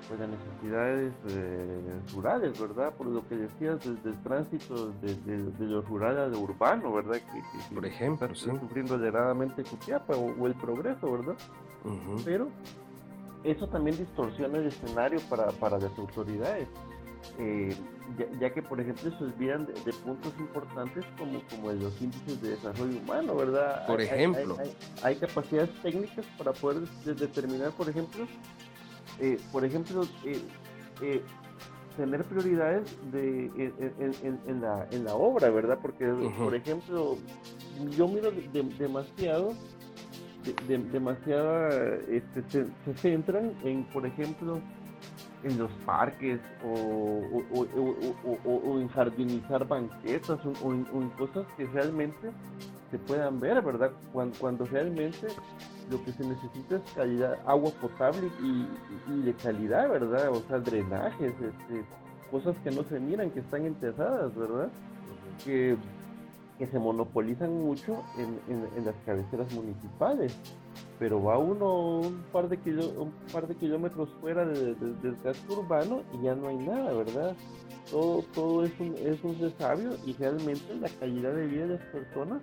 pues, 0.08 0.20
las 0.20 0.28
necesidades 0.30 1.12
eh, 1.28 2.00
rurales, 2.14 2.58
¿verdad? 2.58 2.92
Por 2.94 3.06
lo 3.06 3.26
que 3.28 3.36
decías 3.36 3.78
del, 3.84 4.22
tránsito 4.22 4.92
de, 5.02 5.66
lo 5.66 5.82
rural 5.82 6.18
a 6.18 6.26
lo 6.26 6.40
urbano, 6.40 6.92
¿verdad? 6.92 7.16
Que, 7.16 7.74
Por 7.74 7.84
ejemplo, 7.84 8.26
está 8.26 8.58
sufriendo 8.58 8.94
aceleradamente 8.94 9.62
Cutiapa 9.64 10.16
o, 10.16 10.46
el 10.46 10.54
progreso, 10.54 11.12
¿verdad? 11.12 11.36
Pero 12.24 12.48
eso 13.44 13.68
también 13.68 13.96
distorsiona 13.96 14.58
el 14.58 14.66
escenario 14.66 15.20
para, 15.28 15.48
para 15.52 15.78
las 15.78 15.96
autoridades. 15.98 16.68
Eh, 17.38 17.74
ya, 18.40 18.50
que 18.50 18.62
por 18.62 18.80
ejemplo 18.80 19.10
se 19.18 19.24
olvidan 19.24 19.66
de, 19.66 19.92
puntos 19.92 20.32
importantes 20.38 21.04
como, 21.18 21.42
como 21.50 21.72
los 21.72 22.00
índices 22.00 22.40
de 22.40 22.50
desarrollo 22.50 22.98
humano, 22.98 23.36
¿verdad? 23.36 23.86
Por 23.86 24.00
ejemplo. 24.00 24.56
hay, 25.02 25.16
capacidades 25.16 25.70
técnicas 25.82 26.24
para 26.38 26.52
poder 26.52 26.88
determinar, 27.04 27.72
por 27.72 27.88
ejemplo, 27.88 28.26
eh, 29.20 29.38
por 29.52 29.64
ejemplo, 29.64 30.04
eh, 30.24 30.40
eh, 31.02 31.22
tener 31.96 32.24
prioridades 32.24 32.96
de, 33.10 33.50
en, 34.46 34.60
la, 34.60 34.86
en 34.92 35.04
la 35.04 35.14
obra, 35.14 35.50
¿verdad? 35.50 35.78
Porque, 35.82 36.06
por 36.38 36.54
ejemplo, 36.54 37.18
yo 37.96 38.06
miro 38.06 38.30
demasiado, 38.78 39.54
demasiado, 40.68 41.68
este, 42.08 42.44
se, 42.48 42.94
centran 42.94 43.52
en, 43.64 43.84
por 43.86 44.06
ejemplo, 44.06 44.60
en 45.42 45.58
los 45.58 45.70
parques 45.84 46.40
o, 46.64 47.20
o, 47.54 48.80
en 48.80 48.88
jardinizar 48.88 49.66
banquetas 49.66 50.38
o, 50.62 50.72
en, 50.72 51.10
cosas 51.18 51.46
que 51.56 51.66
realmente 51.66 52.30
se 52.92 52.98
puedan 52.98 53.40
ver, 53.40 53.60
¿verdad? 53.60 53.90
Cuando, 54.12 54.38
cuando 54.38 54.64
realmente 54.66 55.26
lo 55.90 56.04
que 56.04 56.12
se 56.12 56.24
necesita 56.24 56.76
es 56.76 56.82
calidad, 56.94 57.38
agua 57.46 57.70
potable 57.80 58.30
y, 58.42 58.66
de 59.22 59.34
calidad, 59.34 59.88
¿verdad? 59.88 60.30
O 60.30 60.42
sea, 60.42 60.58
drenajes, 60.58 61.32
este, 61.32 61.84
cosas 62.30 62.56
que 62.62 62.70
no 62.70 62.82
se 62.84 63.00
miran, 63.00 63.30
que 63.30 63.40
están 63.40 63.64
enterradas, 63.64 64.34
¿verdad? 64.34 64.68
Que, 65.44 65.76
se 66.58 66.78
monopolizan 66.78 67.56
mucho 67.56 68.02
en, 68.18 68.84
las 68.84 68.94
cabeceras 69.06 69.52
municipales. 69.54 70.36
Pero 70.98 71.22
va 71.22 71.38
uno 71.38 72.00
un 72.00 72.24
par 72.32 72.48
de, 72.48 72.58
un 72.98 73.12
par 73.32 73.46
de 73.46 73.54
kilómetros 73.54 74.08
fuera 74.20 74.44
del 74.44 75.16
casco 75.22 75.60
urbano 75.60 76.02
y 76.12 76.24
ya 76.24 76.34
no 76.34 76.48
hay 76.48 76.56
nada, 76.56 76.92
¿verdad? 76.92 77.36
Todo, 77.92 78.24
todo 78.34 78.64
es, 78.64 78.72
un, 78.80 78.96
es 78.96 79.22
un 79.22 79.38
resabio 79.38 79.92
y 80.04 80.12
realmente 80.14 80.74
la 80.74 80.88
calidad 80.88 81.32
de 81.32 81.46
vida 81.46 81.66
de 81.68 81.74
las 81.74 81.84
personas 81.86 82.42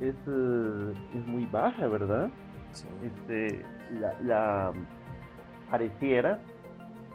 es, 0.00 0.14
eh, 0.26 0.92
es 1.14 1.26
muy 1.26 1.44
baja, 1.46 1.86
¿verdad? 1.86 2.30
Este, 3.02 3.64
la, 4.22 4.72
pareciera, 5.70 6.40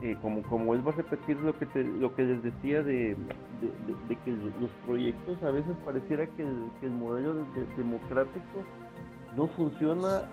eh, 0.02 0.16
como, 0.22 0.44
como 0.44 0.66
vuelvo 0.66 0.90
a 0.92 0.94
repetir 0.94 1.38
lo 1.38 1.58
que, 1.58 1.66
lo 1.84 2.14
que 2.16 2.24
les 2.24 2.44
decía 2.44 2.84
de, 2.84 3.16
que 4.26 4.32
los 4.32 4.72
proyectos 4.86 5.42
a 5.44 5.52
veces 5.52 5.76
pareciera 5.86 6.28
que 6.28 6.44
el, 6.44 6.92
modelo 6.92 7.46
democrático 7.76 8.64
no 9.36 9.48
funciona 9.50 10.24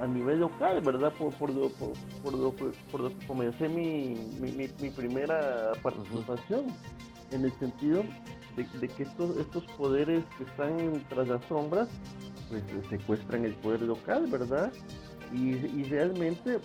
a, 0.00 0.06
nivel 0.06 0.40
local, 0.40 0.80
¿verdad? 0.80 1.12
Por, 1.18 1.32
por, 1.34 1.50
lo, 1.50 1.68
por, 1.70 2.34
lo, 2.34 2.52
por 2.52 3.12
que 3.12 3.26
comencé 3.26 3.68
mi, 3.68 4.14
mi, 4.40 4.90
primera 4.90 5.72
participación, 5.82 6.66
en 7.32 7.44
el 7.44 7.52
sentido 7.52 8.02
de, 8.56 8.88
que 8.88 9.02
estos, 9.02 9.36
estos 9.36 9.64
poderes 9.72 10.24
que 10.38 10.44
están 10.44 11.02
tras 11.08 11.28
las 11.28 11.44
sombras 11.44 11.88
pues 12.48 12.62
secuestran 12.88 13.44
el 13.44 13.54
poder 13.54 13.82
local, 13.82 14.26
¿verdad? 14.30 14.72
Y, 15.32 15.84
realmente 15.84 16.58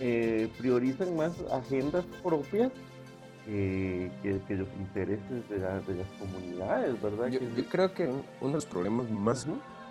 eh, 0.00 0.48
priorizan 0.58 1.14
más 1.16 1.32
agendas 1.52 2.04
propias 2.22 2.72
que, 3.44 4.10
los 4.48 4.68
intereses 4.78 5.48
de, 5.48 5.58
las 5.58 6.08
comunidades, 6.18 7.00
¿verdad? 7.02 7.28
Yo, 7.28 7.40
creo 7.68 7.92
que 7.92 8.06
uno 8.06 8.24
de 8.48 8.52
los 8.54 8.66
problemas 8.66 9.10
más 9.10 9.46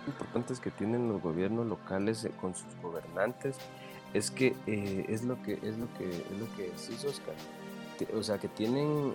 importantes 0.06 0.58
que 0.58 0.70
tienen 0.70 1.08
los 1.08 1.22
gobiernos 1.22 1.66
locales 1.66 2.24
eh, 2.24 2.32
con 2.40 2.54
sus 2.56 2.74
gobernantes 2.82 3.56
es 4.14 4.32
que 4.32 4.56
eh, 4.66 5.06
es 5.08 5.22
lo 5.22 5.40
que 5.42 5.54
es 5.62 5.78
lo 5.78 5.86
que 5.94 6.08
es 6.08 6.40
lo 6.40 6.56
que 6.56 6.64
decís 6.64 7.04
Oscar 7.04 7.34
o 8.16 8.22
sea 8.24 8.38
que 8.38 8.48
tienen 8.48 9.14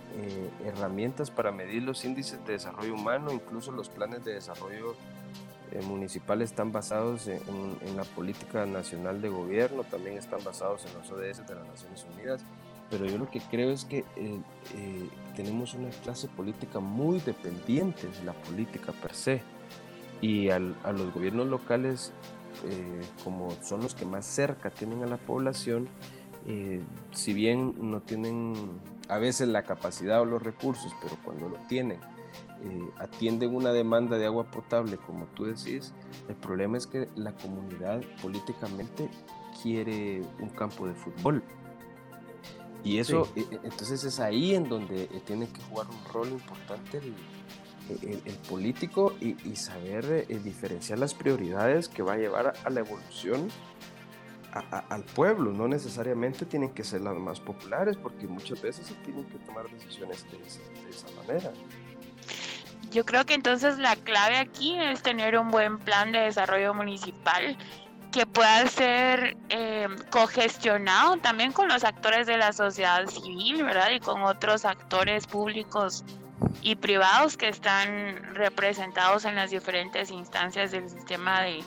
herramientas 0.64 1.30
para 1.30 1.52
medir 1.52 1.84
los 1.84 2.06
índices 2.06 2.40
de 2.46 2.54
desarrollo 2.54 2.94
humano 2.94 3.34
incluso 3.34 3.74
los 3.74 3.90
planes 3.90 4.24
de 4.24 4.36
desarrollo 4.36 4.92
eh, 4.92 5.17
municipales 5.86 6.52
están 6.52 6.72
basados 6.72 7.28
en, 7.28 7.96
la 7.96 8.04
política 8.04 8.66
nacional 8.66 9.22
de 9.22 9.30
gobierno, 9.30 9.84
también 9.84 10.18
están 10.18 10.44
basados 10.44 10.86
en 10.86 10.94
los 10.94 11.12
ODS 11.12 11.48
de 11.48 11.56
las 11.56 11.68
Naciones 11.68 12.06
Unidas, 12.14 12.42
pero 12.90 13.06
yo 13.06 13.18
lo 13.18 13.30
que 13.30 13.42
creo 13.42 13.72
es 13.72 13.86
que 13.86 14.00
eh, 14.16 14.40
eh, 14.76 15.10
tenemos 15.36 15.74
una 15.74 15.90
clase 15.90 16.28
política 16.28 16.80
muy 16.80 17.20
dependiente 17.20 18.08
de 18.08 18.24
la 18.24 18.34
política 18.34 18.92
per 18.92 19.14
se 19.14 19.42
y 20.22 20.50
a 20.50 20.60
los 20.60 21.14
gobiernos 21.14 21.48
locales, 21.48 22.12
como 23.24 23.52
son 23.62 23.82
los 23.82 23.94
que 23.94 24.04
más 24.04 24.26
cerca 24.26 24.72
tienen 24.72 25.04
a 25.04 25.06
la 25.06 25.18
población, 25.18 25.88
si 27.14 27.34
bien 27.34 27.76
no 27.92 28.02
tienen 28.02 28.80
a 29.10 29.18
veces 29.18 29.48
la 29.48 29.64
capacidad 29.64 30.22
o 30.22 30.26
los 30.26 30.42
recursos, 30.42 30.92
pero 31.02 31.18
cuando 31.24 31.50
lo 31.50 31.58
tienen, 31.68 32.00
eh, 32.64 32.90
atienden 32.98 33.56
una 33.56 33.72
demanda 33.72 34.18
de 34.18 34.26
agua 34.26 34.46
potable, 34.46 34.98
como 34.98 35.26
tú 35.28 35.46
decís, 35.46 35.94
el 36.28 36.36
problema 36.36 36.78
es 36.78 36.88
que 36.88 37.08
la 37.16 37.34
comunidad 37.34 38.02
políticamente 38.22 39.10
quiere 39.62 40.22
un 40.40 40.50
campo 40.50 40.88
de 40.88 40.94
fútbol. 40.94 41.44
Y 42.84 43.00
eso, 43.00 43.28
e, 43.36 43.42
e, 43.42 43.60
entonces 43.64 44.04
es 44.04 44.20
ahí 44.20 44.56
en 44.56 44.70
donde 44.70 45.04
eh, 45.04 45.22
tiene 45.26 45.48
que 45.48 45.62
jugar 45.64 45.88
un 45.88 46.14
rol 46.14 46.30
importante 46.30 47.02
el, 47.90 48.38
político 48.50 49.14
y, 49.22 49.56
saber 49.56 50.26
eh, 50.28 50.40
diferenciar 50.44 51.00
las 51.00 51.14
prioridades 51.14 51.88
que 51.88 52.04
va 52.04 52.14
a 52.14 52.18
llevar 52.18 52.54
a, 52.64 52.70
la 52.70 52.80
evolución 52.82 53.50
al 54.90 55.04
pueblo, 55.04 55.52
no 55.52 55.68
necesariamente 55.68 56.46
tienen 56.46 56.72
que 56.72 56.84
ser 56.84 57.02
las 57.02 57.16
más 57.16 57.40
populares, 57.40 57.96
porque 57.96 58.28
muchas 58.28 58.60
veces 58.62 58.88
se 58.88 58.96
tienen 58.96 59.26
que 59.26 59.38
tomar 59.40 59.70
decisiones 59.70 60.26
de, 60.32 60.90
esa 60.90 61.08
manera. 61.16 61.54
Yo 62.92 63.06
creo 63.06 63.26
que 63.26 63.34
entonces 63.34 63.78
la 63.78 63.96
clave 63.96 64.38
aquí 64.38 64.80
es 64.80 65.02
tener 65.02 65.38
un 65.38 65.50
buen 65.52 65.78
plan 65.80 66.12
de 66.12 66.20
desarrollo 66.20 66.74
municipal 66.74 67.58
que 68.12 68.26
pueda 68.26 68.66
ser 68.68 69.36
eh, 69.50 69.88
cogestionado 70.10 71.18
también 71.18 71.52
con 71.52 71.68
los 71.68 71.84
actores 71.84 72.26
de 72.26 72.38
la 72.38 72.54
sociedad 72.54 73.06
civil, 73.08 73.64
¿verdad? 73.64 73.92
Y 73.92 74.00
con 74.00 74.24
otros 74.24 74.66
actores 74.66 75.28
públicos 75.28 76.06
y 76.62 76.76
privados 76.76 77.36
que 77.36 77.50
están 77.50 78.34
representados 78.34 79.26
en 79.26 79.36
las 79.36 79.52
diferentes 79.52 80.10
instancias 80.10 80.72
del 80.72 80.90
sistema 80.90 81.42
de, 81.42 81.64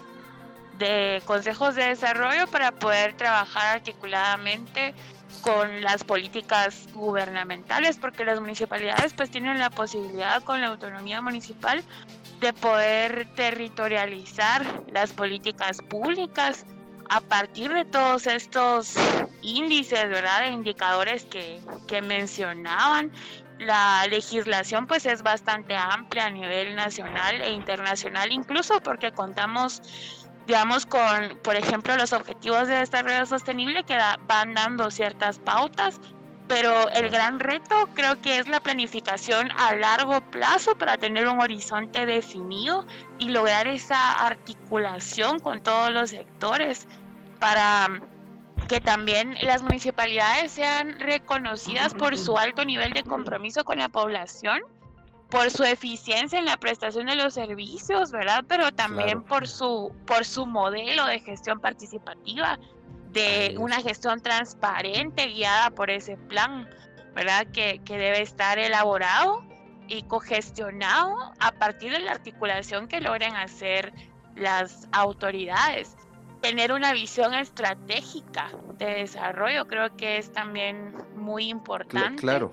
de 0.79 1.23
consejos 1.27 1.75
de 1.75 1.85
desarrollo 1.85 2.47
para 2.47 2.73
poder 2.73 3.15
trabajar 3.17 3.77
articuladamente 3.77 4.95
con 5.43 5.81
las 5.81 6.05
políticas 6.05 6.89
gubernamentales, 6.93 7.97
porque 7.97 8.25
las 8.25 8.41
municipalidades 8.41 9.15
pues 9.15 9.31
tienen 9.31 9.59
la 9.59 9.71
posibilidad 9.71 10.43
con 10.43 10.61
la 10.61 10.69
autonomía 10.69 11.21
municipal 11.23 11.83
de 12.41 12.53
poder 12.53 13.29
territorializar 13.35 14.65
las 14.93 15.13
políticas 15.13 15.79
públicas 15.89 16.67
a 17.09 17.21
partir 17.21 17.73
de 17.73 17.85
todos 17.85 18.27
estos 18.27 18.95
índices, 19.43 20.09
¿verdad? 20.09 20.43
De 20.43 20.49
indicadores 20.49 21.25
que, 21.25 21.61
que 21.87 22.01
mencionaban. 22.03 23.11
La 23.59 24.07
legislación 24.09 24.87
pues 24.87 25.05
es 25.05 25.23
bastante 25.23 25.77
amplia 25.77 26.27
a 26.27 26.31
nivel 26.31 26.75
nacional 26.77 27.43
e 27.43 27.51
internacional, 27.51 28.33
incluso 28.33 28.81
porque 28.81 29.13
contamos 29.13 29.83
digamos, 30.51 30.85
con, 30.85 31.39
por 31.45 31.55
ejemplo, 31.55 31.97
los 31.97 32.13
objetivos 32.13 32.67
de 32.67 32.75
desarrollo 32.75 33.25
sostenible 33.25 33.85
que 33.85 33.97
van 34.27 34.53
dando 34.53 34.91
ciertas 34.91 35.39
pautas, 35.39 36.01
pero 36.49 36.91
el 36.91 37.09
gran 37.09 37.39
reto 37.39 37.89
creo 37.95 38.21
que 38.21 38.39
es 38.39 38.49
la 38.49 38.59
planificación 38.59 39.49
a 39.57 39.77
largo 39.77 40.21
plazo 40.33 40.75
para 40.75 40.97
tener 40.97 41.29
un 41.29 41.41
horizonte 41.41 42.05
definido 42.05 42.85
y 43.21 43.29
lograr 43.29 43.69
esa 43.69 44.27
articulación 44.27 45.39
con 45.39 45.61
todos 45.61 45.93
los 45.93 46.11
sectores 46.11 46.89
para 47.39 48.01
que 48.69 48.81
también 48.81 49.37
las 49.43 49.63
municipalidades 49.63 50.51
sean 50.51 50.99
reconocidas 50.99 51.95
por 51.95 52.19
su 52.19 52.37
alto 52.37 52.65
nivel 52.65 52.93
de 52.93 53.05
compromiso 53.05 53.63
con 53.63 53.79
la 53.79 53.89
población 53.89 54.61
por 55.31 55.51
su 55.51 55.63
eficiencia 55.63 56.39
en 56.39 56.45
la 56.45 56.57
prestación 56.57 57.07
de 57.07 57.15
los 57.15 57.35
servicios, 57.35 58.11
¿verdad? 58.11 58.45
Pero 58.49 58.73
también 58.73 59.23
por 59.23 59.47
su 59.47 59.93
por 60.07 60.25
su 60.25 60.47
modelo 60.47 61.07
de 61.07 61.21
gestión 61.21 61.61
participativa, 61.61 62.59
de 63.13 63.55
una 63.59 63.81
gestión 63.81 64.21
transparente 64.21 65.27
guiada 65.27 65.71
por 65.71 65.91
ese 65.91 66.17
plan, 66.17 66.69
¿verdad? 67.15 67.47
Que, 67.53 67.81
que 67.85 67.97
debe 67.97 68.23
estar 68.23 68.59
elaborado 68.59 69.45
y 69.87 70.03
cogestionado 70.03 71.33
a 71.39 71.53
partir 71.53 71.93
de 71.93 72.01
la 72.01 72.13
articulación 72.13 72.89
que 72.89 73.01
logren 73.01 73.35
hacer 73.37 73.93
las 74.37 74.89
autoridades. 74.93 75.97
Tener 76.41 76.73
una 76.73 76.93
visión 76.93 77.35
estratégica 77.35 78.51
de 78.79 78.87
desarrollo 78.87 79.67
creo 79.67 79.95
que 79.97 80.19
es 80.19 80.33
también 80.33 80.95
muy 81.15 81.49
importante. 81.49 82.21
Claro 82.21 82.53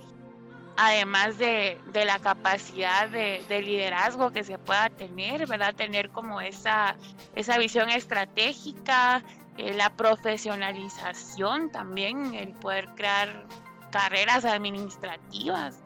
además 0.77 1.39
de, 1.39 1.79
la 1.93 2.19
capacidad 2.19 3.09
de, 3.09 3.61
liderazgo 3.61 4.31
que 4.31 4.43
se 4.43 4.57
pueda 4.59 4.89
tener, 4.89 5.47
¿verdad? 5.47 5.73
Tener 5.75 6.09
como 6.11 6.39
esa, 6.39 6.95
esa 7.35 7.57
visión 7.57 7.89
estratégica, 7.89 9.23
eh, 9.57 9.73
la 9.73 9.89
profesionalización 9.89 11.71
también, 11.71 12.35
el 12.35 12.49
poder 12.53 12.89
crear 12.95 13.47
carreras 13.91 14.45
administrativas, 14.45 15.79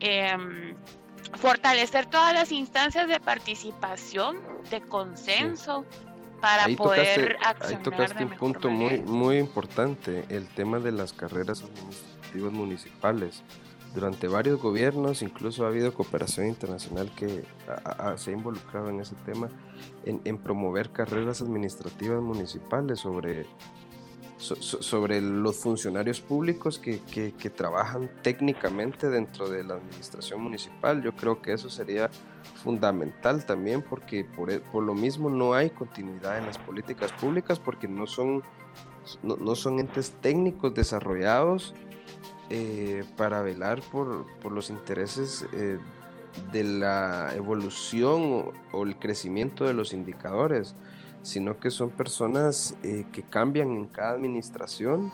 em, 0.00 0.74
fortalecer 1.34 2.06
todas 2.06 2.34
las 2.34 2.50
instancias 2.50 3.06
de 3.08 3.20
participación, 3.20 4.36
de 4.68 4.82
consenso. 4.82 5.86
Para 6.40 6.68
poder 6.76 7.38
tocaste, 7.38 7.74
ahí 7.74 7.82
tocaste 7.82 8.24
un 8.24 8.36
punto 8.36 8.68
muy, 8.68 9.00
muy 9.00 9.38
importante, 9.38 10.26
el 10.28 10.46
tema 10.48 10.78
de 10.78 10.92
las 10.92 11.14
carreras 11.14 11.62
administrativas 11.62 12.52
municipales 12.52 13.42
durante 13.94 14.26
varios 14.26 14.60
gobiernos, 14.60 15.22
incluso 15.22 15.64
ha 15.64 15.68
habido 15.68 15.94
cooperación 15.94 16.48
internacional 16.48 17.10
que 17.14 17.44
se 18.16 18.30
ha 18.30 18.34
involucrado 18.34 18.90
en 18.90 19.00
ese 19.00 19.14
tema, 19.24 19.48
en, 20.04 20.38
promover 20.38 20.90
carreras 20.90 21.40
administrativas 21.40 22.20
municipales 22.20 22.98
sobre, 22.98 23.46
sobre 24.36 25.20
los 25.20 25.56
funcionarios 25.56 26.20
públicos 26.20 26.80
que, 26.80 27.00
que, 27.00 27.50
trabajan 27.50 28.10
técnicamente 28.22 29.08
dentro 29.08 29.48
de 29.48 29.62
la 29.62 29.74
administración 29.74 30.42
municipal. 30.42 31.00
Yo 31.00 31.12
creo 31.14 31.40
que 31.40 31.52
eso 31.52 31.70
sería 31.70 32.10
fundamental 32.64 33.46
también 33.46 33.80
porque 33.80 34.24
por, 34.24 34.50
e, 34.50 34.58
por 34.58 34.82
lo 34.82 34.94
mismo 34.94 35.30
no 35.30 35.54
hay 35.54 35.70
continuidad 35.70 36.38
en 36.38 36.46
las 36.46 36.58
políticas 36.58 37.12
públicas 37.12 37.60
porque 37.60 37.86
no 37.86 38.08
son, 38.08 38.42
no, 39.22 39.36
no 39.36 39.54
son 39.54 39.78
entes 39.78 40.10
técnicos 40.20 40.74
desarrollados 40.74 41.74
eh, 42.50 43.04
para 43.16 43.40
velar 43.40 43.80
por, 43.80 44.26
los 44.52 44.68
intereses 44.68 45.46
eh, 45.54 45.78
de 46.52 46.62
la 46.64 47.34
evolución 47.34 48.52
o, 48.70 48.84
el 48.84 48.96
crecimiento 48.96 49.64
de 49.64 49.72
los 49.72 49.94
indicadores, 49.94 50.74
sino 51.22 51.58
que 51.58 51.70
son 51.70 51.88
personas 51.88 52.76
eh, 52.82 53.06
que 53.12 53.22
cambian 53.22 53.70
en 53.70 53.86
cada 53.86 54.10
administración 54.10 55.10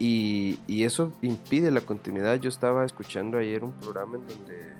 y, 0.00 0.58
eso 0.82 1.12
impide 1.22 1.70
la 1.70 1.82
continuidad. 1.82 2.36
Yo 2.36 2.48
estaba 2.48 2.84
escuchando 2.84 3.38
ayer 3.38 3.62
un 3.62 3.72
programa 3.72 4.16
en 4.16 4.26
donde, 4.26 4.72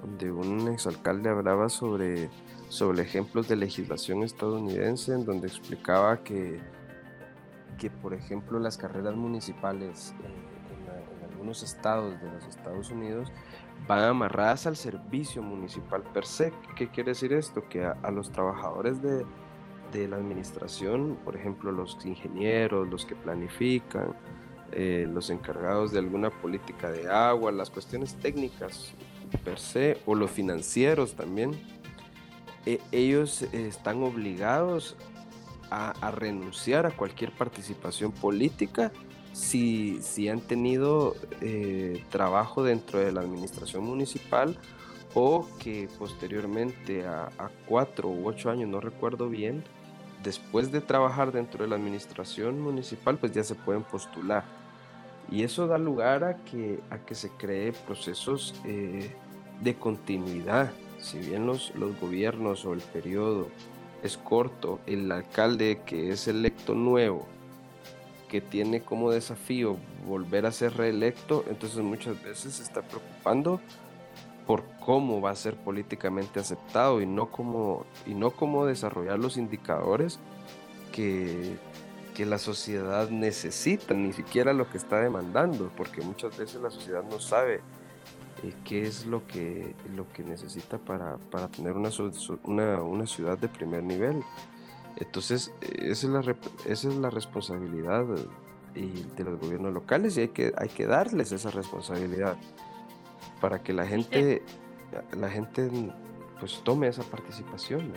donde 0.00 0.32
un 0.32 0.68
exalcalde 0.72 1.28
hablaba 1.28 1.68
sobre, 1.68 2.30
sobre 2.68 3.02
ejemplos 3.02 3.46
de 3.48 3.56
legislación 3.56 4.24
estadounidense, 4.24 5.12
en 5.12 5.24
donde 5.24 5.46
explicaba 5.46 6.24
que, 6.24 6.58
que 7.78 7.90
por 7.90 8.12
ejemplo, 8.12 8.58
las 8.58 8.76
carreras 8.76 9.14
municipales 9.14 10.14
algunos 11.38 11.62
estados 11.62 12.20
de 12.20 12.30
los 12.32 12.44
Estados 12.48 12.90
Unidos 12.90 13.30
van 13.86 14.02
amarradas 14.02 14.66
al 14.66 14.76
servicio 14.76 15.40
municipal 15.40 16.02
per 16.02 16.26
se. 16.26 16.52
¿Qué 16.74 16.88
quiere 16.88 17.12
decir 17.12 17.32
esto? 17.32 17.68
Que 17.68 17.84
a, 17.84 18.10
los 18.10 18.32
trabajadores 18.32 19.00
de, 19.00 19.24
de, 19.92 20.08
la 20.08 20.16
administración, 20.16 21.16
por 21.24 21.36
ejemplo, 21.36 21.70
los 21.70 22.04
ingenieros, 22.04 22.88
los 22.88 23.06
que 23.06 23.14
planifican, 23.14 24.16
eh, 24.72 25.06
los 25.08 25.30
encargados 25.30 25.92
de 25.92 26.00
alguna 26.00 26.30
política 26.30 26.90
de 26.90 27.08
agua, 27.08 27.52
las 27.52 27.70
cuestiones 27.70 28.16
técnicas 28.16 28.92
per 29.44 29.60
se, 29.60 29.98
o 30.06 30.16
los 30.16 30.32
financieros 30.32 31.14
también, 31.14 31.52
e, 32.66 32.80
ellos 32.90 33.42
están 33.52 34.02
obligados 34.02 34.96
a, 35.70 35.90
a 36.04 36.10
renunciar 36.10 36.84
a 36.84 36.90
cualquier 36.90 37.30
participación 37.30 38.10
política 38.10 38.90
si, 39.38 40.02
si 40.02 40.28
han 40.28 40.40
tenido 40.40 41.14
eh, 41.40 42.04
trabajo 42.10 42.64
dentro 42.64 42.98
de 42.98 43.12
la 43.12 43.20
administración 43.20 43.84
municipal 43.84 44.58
o 45.14 45.46
que 45.60 45.88
posteriormente 45.96 47.06
a, 47.06 47.30
cuatro 47.66 48.08
u 48.08 48.26
ocho 48.28 48.50
años, 48.50 48.68
no 48.68 48.80
recuerdo 48.80 49.28
bien, 49.28 49.62
después 50.24 50.72
de 50.72 50.80
trabajar 50.80 51.30
dentro 51.30 51.62
de 51.62 51.70
la 51.70 51.76
administración 51.76 52.60
municipal, 52.60 53.16
pues 53.16 53.32
ya 53.32 53.44
se 53.44 53.54
pueden 53.54 53.84
postular. 53.84 54.44
Y 55.30 55.44
eso 55.44 55.68
da 55.68 55.78
lugar 55.78 56.24
a 56.24 56.36
que, 56.38 56.80
a 56.90 56.98
que 56.98 57.14
se 57.14 57.30
cree 57.30 57.72
procesos 57.72 58.54
eh, 58.64 59.14
de 59.60 59.74
continuidad. 59.76 60.72
Si 60.98 61.18
bien 61.18 61.46
los, 61.46 61.72
los 61.76 61.98
gobiernos 62.00 62.64
o 62.64 62.72
el 62.72 62.80
periodo 62.80 63.48
es 64.02 64.16
corto, 64.16 64.80
el 64.86 65.12
alcalde 65.12 65.82
que 65.86 66.10
es 66.10 66.26
electo 66.26 66.74
nuevo 66.74 67.26
que 68.28 68.40
tiene 68.40 68.82
como 68.82 69.10
desafío 69.10 69.76
volver 70.06 70.46
a 70.46 70.52
ser 70.52 70.76
reelecto, 70.76 71.44
entonces 71.48 71.78
muchas 71.80 72.22
veces 72.22 72.54
se 72.54 72.62
está 72.62 72.82
preocupando 72.82 73.60
por 74.46 74.64
cómo 74.84 75.20
va 75.20 75.30
a 75.30 75.36
ser 75.36 75.56
políticamente 75.56 76.40
aceptado 76.40 77.00
y 77.02 77.06
no 77.06 77.30
cómo, 77.30 77.84
y 78.06 78.14
no 78.14 78.30
cómo 78.30 78.64
desarrollar 78.64 79.18
los 79.18 79.36
indicadores 79.36 80.18
que, 80.92 81.56
que 82.14 82.24
la 82.24 82.38
sociedad 82.38 83.10
necesita, 83.10 83.94
ni 83.94 84.12
siquiera 84.12 84.52
lo 84.52 84.70
que 84.70 84.78
está 84.78 85.00
demandando, 85.00 85.70
porque 85.76 86.00
muchas 86.00 86.36
veces 86.36 86.60
la 86.62 86.70
sociedad 86.70 87.04
no 87.04 87.20
sabe 87.20 87.60
eh, 88.42 88.54
qué 88.64 88.82
es 88.82 89.04
lo 89.04 89.26
que, 89.26 89.74
lo 89.94 90.08
que 90.12 90.22
necesita 90.22 90.78
para, 90.78 91.16
para 91.30 91.48
tener 91.48 91.74
una, 91.74 91.90
una, 92.44 92.82
una 92.82 93.06
ciudad 93.06 93.36
de 93.36 93.48
primer 93.48 93.82
nivel. 93.82 94.22
Entonces, 95.00 95.52
esa 95.60 96.06
es 96.06 96.12
la, 96.12 96.36
esa 96.66 96.88
es 96.88 96.94
la 96.96 97.10
responsabilidad 97.10 98.04
de 98.74 99.24
los 99.24 99.40
gobiernos 99.40 99.72
locales 99.72 100.16
y 100.16 100.22
hay 100.22 100.28
que, 100.28 100.52
hay 100.56 100.68
que 100.68 100.86
darles 100.86 101.32
esa 101.32 101.50
responsabilidad 101.50 102.36
para 103.40 103.62
que 103.62 103.72
la 103.72 103.86
gente, 103.86 104.42
la 105.16 105.30
gente 105.30 105.70
pues 106.40 106.60
tome 106.64 106.88
esa 106.88 107.02
participación. 107.04 107.92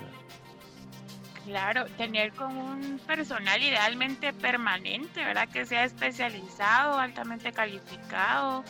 Claro, 1.46 1.86
tener 1.98 2.34
con 2.34 2.56
un 2.56 3.00
personal 3.08 3.62
idealmente 3.62 4.32
permanente, 4.32 5.24
¿verdad? 5.24 5.50
Que 5.50 5.66
sea 5.66 5.84
especializado, 5.86 7.00
altamente 7.00 7.52
calificado, 7.52 8.64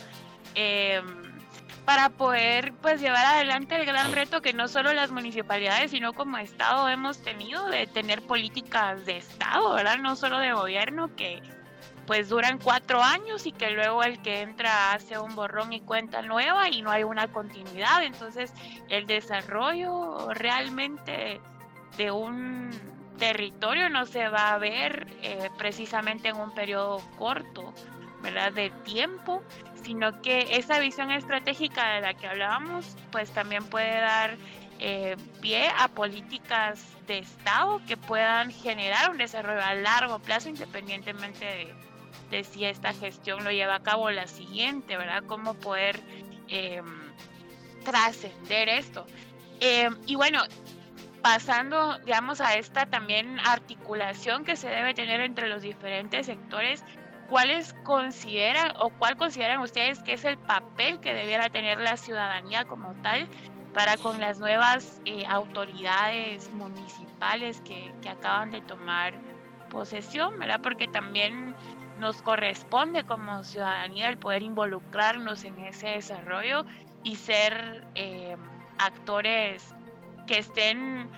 em, 0.54 1.31
para 1.84 2.10
poder 2.10 2.72
pues 2.80 3.00
llevar 3.00 3.24
adelante 3.24 3.76
el 3.76 3.84
gran 3.84 4.12
reto 4.12 4.40
que 4.40 4.52
no 4.52 4.68
solo 4.68 4.92
las 4.92 5.10
municipalidades, 5.10 5.90
sino 5.90 6.12
como 6.12 6.38
Estado 6.38 6.88
hemos 6.88 7.22
tenido 7.22 7.66
de 7.68 7.86
tener 7.86 8.22
políticas 8.22 9.04
de 9.04 9.16
Estado, 9.16 9.74
¿verdad? 9.74 9.98
No 9.98 10.14
solo 10.16 10.38
de 10.38 10.52
gobierno 10.52 11.14
que 11.16 11.42
pues 12.06 12.28
duran 12.28 12.58
cuatro 12.58 13.02
años 13.02 13.46
y 13.46 13.52
que 13.52 13.70
luego 13.70 14.02
el 14.02 14.20
que 14.22 14.40
entra 14.40 14.92
hace 14.92 15.18
un 15.18 15.34
borrón 15.34 15.72
y 15.72 15.80
cuenta 15.80 16.22
nueva 16.22 16.68
y 16.68 16.82
no 16.82 16.90
hay 16.90 17.04
una 17.04 17.28
continuidad. 17.28 18.02
Entonces 18.02 18.52
el 18.88 19.06
desarrollo 19.06 20.28
realmente 20.34 21.40
de 21.96 22.10
un 22.10 22.70
territorio 23.18 23.88
no 23.88 24.06
se 24.06 24.28
va 24.28 24.52
a 24.52 24.58
ver 24.58 25.06
eh, 25.22 25.50
precisamente 25.58 26.28
en 26.28 26.36
un 26.36 26.52
periodo 26.52 27.00
corto, 27.18 27.72
¿verdad? 28.22 28.52
De 28.52 28.70
tiempo, 28.84 29.42
sino 29.82 30.22
que 30.22 30.56
esa 30.56 30.78
visión 30.78 31.10
estratégica 31.10 31.94
de 31.94 32.00
la 32.00 32.14
que 32.14 32.26
hablábamos, 32.26 32.96
pues 33.10 33.30
también 33.30 33.64
puede 33.64 34.00
dar 34.00 34.36
eh, 34.78 35.16
pie 35.40 35.68
a 35.78 35.88
políticas 35.88 36.84
de 37.06 37.18
Estado 37.18 37.80
que 37.86 37.96
puedan 37.96 38.50
generar 38.50 39.10
un 39.10 39.18
desarrollo 39.18 39.62
a 39.62 39.74
largo 39.74 40.18
plazo, 40.18 40.48
independientemente 40.48 41.74
de, 42.30 42.44
si 42.44 42.64
esta 42.64 42.92
gestión 42.92 43.44
lo 43.44 43.50
lleva 43.50 43.76
a 43.76 43.82
cabo 43.82 44.10
la 44.10 44.26
siguiente, 44.26 44.96
¿verdad? 44.96 45.22
Cómo 45.26 45.54
poder 45.54 46.00
em, 46.48 46.84
trascender 47.84 48.68
esto. 48.68 49.06
Em, 49.60 49.96
y 50.06 50.16
bueno, 50.16 50.42
pasando, 51.22 51.98
digamos, 52.00 52.40
a 52.40 52.56
esta 52.56 52.86
también 52.86 53.38
articulación 53.40 54.44
que 54.44 54.56
se 54.56 54.68
debe 54.68 54.94
tener 54.94 55.20
entre 55.20 55.48
los 55.48 55.62
diferentes 55.62 56.26
sectores, 56.26 56.82
¿cuáles 57.28 57.72
consideran 57.84 58.72
o 58.78 58.90
cuál 58.90 59.16
consideran 59.16 59.60
ustedes 59.60 60.02
que 60.02 60.14
es 60.14 60.24
el 60.24 60.38
papel 60.38 61.00
que 61.00 61.14
debiera 61.14 61.48
tener 61.48 61.80
la 61.80 61.96
ciudadanía 61.96 62.64
como 62.64 62.94
tal 63.02 63.28
para 63.72 63.96
con 63.96 64.20
las 64.20 64.38
nuevas 64.38 65.00
eh, 65.04 65.24
autoridades 65.26 66.52
municipales 66.52 67.60
que, 67.62 67.92
que 68.02 68.10
acaban 68.10 68.50
de 68.50 68.60
tomar 68.60 69.14
posesión, 69.70 70.38
¿verdad? 70.38 70.60
Porque 70.62 70.86
también 70.86 71.54
nos 71.98 72.20
corresponde 72.20 73.04
como 73.04 73.42
ciudadanía 73.44 74.08
el 74.08 74.18
poder 74.18 74.42
involucrarnos 74.42 75.44
en 75.44 75.58
ese 75.60 75.88
desarrollo 75.88 76.64
y 77.02 77.16
ser 77.16 77.86
eh, 77.94 78.36
actores 78.78 79.74
que 80.26 80.38
estén 80.38 81.08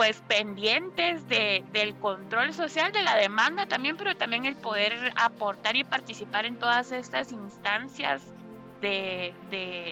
pues 0.00 0.22
pendientes 0.22 1.28
de, 1.28 1.62
del 1.74 1.94
control 1.96 2.54
social 2.54 2.90
de 2.90 3.02
la 3.02 3.16
demanda 3.16 3.66
también, 3.66 3.98
pero 3.98 4.16
también 4.16 4.46
el 4.46 4.56
poder 4.56 5.12
aportar 5.14 5.76
y 5.76 5.84
participar 5.84 6.46
en 6.46 6.58
todas 6.58 6.90
estas 6.90 7.32
instancias 7.32 8.22
de, 8.80 9.34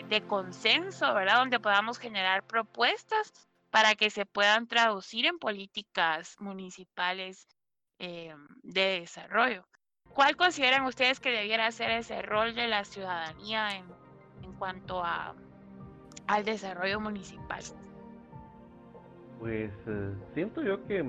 de, 0.08 0.22
consenso, 0.26 1.12
¿verdad? 1.12 1.40
Donde 1.40 1.60
podamos 1.60 1.98
generar 1.98 2.42
propuestas 2.42 3.34
para 3.68 3.96
que 3.96 4.08
se 4.08 4.24
puedan 4.24 4.66
traducir 4.66 5.26
en 5.26 5.38
políticas 5.38 6.36
municipales 6.40 7.46
eh, 7.98 8.34
de 8.62 9.00
desarrollo. 9.00 9.68
¿Cuál 10.14 10.36
consideran 10.36 10.86
ustedes 10.86 11.20
que 11.20 11.32
debiera 11.32 11.70
ser 11.70 11.90
ese 11.90 12.22
rol 12.22 12.54
de 12.54 12.66
la 12.66 12.86
ciudadanía 12.86 13.76
en, 13.76 13.84
en 14.42 14.54
cuanto 14.54 15.04
a, 15.04 15.34
al 16.28 16.44
desarrollo 16.46 16.98
municipal? 16.98 17.62
Pues 19.38 19.70
eh, 19.86 20.10
siento 20.34 20.62
yo 20.62 20.84
que 20.86 21.04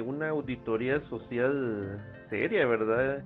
una 0.00 0.30
auditoría 0.30 1.00
social 1.08 2.02
seria, 2.30 2.66
¿verdad? 2.66 3.22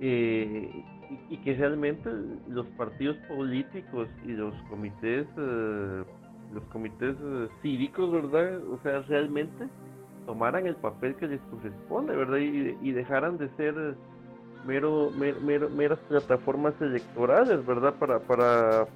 Eh, 0.00 0.84
y, 1.30 1.36
que 1.38 1.54
realmente 1.54 2.10
los 2.48 2.66
partidos 2.76 3.16
políticos 3.28 4.08
y 4.26 4.32
los 4.32 4.54
comités, 4.68 5.26
eh, 5.38 6.04
los 6.52 6.64
comités 6.70 7.16
cívicos, 7.62 8.12
¿verdad? 8.12 8.60
O 8.70 8.78
sea, 8.82 9.00
realmente 9.08 9.66
tomaran 10.26 10.66
el 10.66 10.76
papel 10.76 11.16
que 11.16 11.26
les 11.26 11.40
corresponde, 11.42 12.14
¿verdad? 12.14 12.36
Y, 12.36 12.92
dejaran 12.92 13.38
de 13.38 13.48
ser 13.56 13.74
mero, 14.66 15.10
meras 15.10 15.98
plataformas 16.00 16.74
electorales, 16.82 17.64
¿verdad? 17.64 17.94
Para, 17.94 18.18
para 18.20 18.86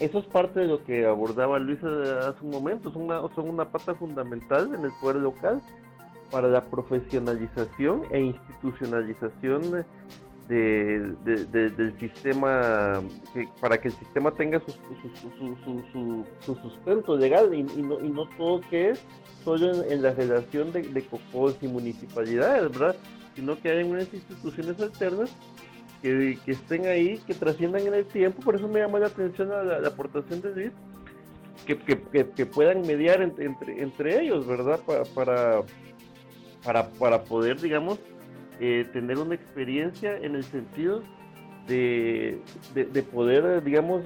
eso 0.00 0.18
es 0.18 0.26
parte 0.26 0.60
de 0.60 0.66
lo 0.66 0.82
que 0.84 1.06
abordaba 1.06 1.58
Luis 1.58 1.78
hace 1.84 2.42
un 2.42 2.50
momento, 2.50 2.90
son 2.90 3.02
una, 3.02 3.20
son 3.34 3.50
una 3.50 3.70
pata 3.70 3.94
fundamental 3.94 4.74
en 4.74 4.84
el 4.84 4.90
poder 5.00 5.16
local 5.16 5.60
para 6.30 6.48
la 6.48 6.64
profesionalización 6.64 8.04
e 8.10 8.20
institucionalización 8.20 9.84
de, 10.48 11.14
del 11.18 11.94
sistema, 12.00 13.02
para 13.60 13.78
que 13.78 13.88
el 13.88 13.94
sistema 13.94 14.30
tenga 14.32 14.60
su, 14.60 14.72
su, 14.72 16.24
su, 16.40 16.54
sustento 16.56 17.16
legal 17.16 17.54
y, 17.54 17.62
no, 17.62 18.00
y 18.00 18.08
no 18.08 18.26
todo 18.36 18.60
que 18.70 18.90
es 18.90 19.04
solo 19.44 19.84
en, 19.84 20.02
la 20.02 20.12
relación 20.12 20.72
de, 20.72 20.82
de 20.82 21.02
cocos 21.02 21.56
y 21.60 21.68
municipalidades, 21.68 22.70
¿verdad? 22.70 22.96
Sino 23.34 23.56
que 23.60 23.70
hay 23.70 23.84
unas 23.84 24.12
instituciones 24.12 24.80
alternas 24.80 25.30
que, 26.02 26.38
estén 26.46 26.86
ahí, 26.86 27.18
que 27.26 27.34
trasciendan 27.34 27.86
en 27.86 27.94
el 27.94 28.06
tiempo, 28.06 28.40
por 28.42 28.54
eso 28.54 28.68
me 28.68 28.80
llama 28.80 28.98
la 28.98 29.06
atención 29.06 29.48
la, 29.48 29.86
aportación 29.86 30.40
de 30.40 30.54
Luis, 30.54 30.72
que, 31.66 31.76
que, 31.76 32.46
puedan 32.46 32.82
mediar 32.82 33.20
entre, 33.20 33.82
entre, 33.82 34.22
ellos, 34.22 34.46
¿verdad? 34.46 34.80
Para, 34.86 35.62
para, 36.64 36.90
para, 36.98 37.24
poder, 37.24 37.60
digamos, 37.60 37.98
eh, 38.60 38.86
tener 38.92 39.18
una 39.18 39.34
experiencia 39.34 40.16
en 40.16 40.36
el 40.36 40.44
sentido 40.44 41.02
de, 41.66 42.40
de, 42.74 43.02
poder, 43.02 43.62
digamos, 43.62 44.02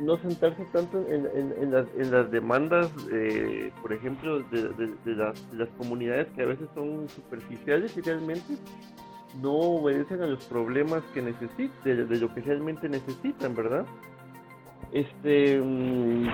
no 0.00 0.18
sentarse 0.18 0.64
tanto 0.72 0.98
en, 1.08 1.26
en, 1.60 1.70
las, 1.70 1.86
en 1.96 2.10
las, 2.10 2.30
demandas, 2.30 2.90
eh, 3.12 3.70
por 3.80 3.92
ejemplo, 3.92 4.40
de, 4.50 4.62
las, 4.62 5.50
de, 5.50 5.56
las, 5.56 5.68
comunidades 5.78 6.26
que 6.34 6.42
a 6.42 6.46
veces 6.46 6.68
son 6.74 7.08
superficiales 7.08 7.96
y 7.96 8.00
realmente 8.00 8.54
no 9.40 9.52
obedecen 9.52 10.22
a 10.22 10.26
los 10.26 10.44
problemas 10.44 11.02
que 11.14 11.22
necesiten, 11.22 12.08
de, 12.08 12.18
lo 12.18 12.32
que 12.34 12.40
realmente 12.40 12.88
necesitan, 12.88 13.54
¿verdad? 13.54 13.86
Este, 14.92 15.60
mm, 15.60 16.26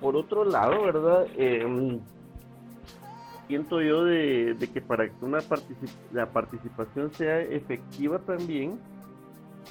por 0.00 0.16
otro 0.16 0.44
lado, 0.44 0.84
¿verdad? 0.84 1.26
Em, 1.36 2.00
siento 3.48 3.80
yo 3.80 4.04
de, 4.04 4.56
que 4.72 4.80
para 4.80 5.08
que 5.08 5.24
una 5.24 5.38
la 6.12 6.26
participación 6.30 7.12
sea 7.14 7.40
efectiva 7.40 8.18
también, 8.20 8.78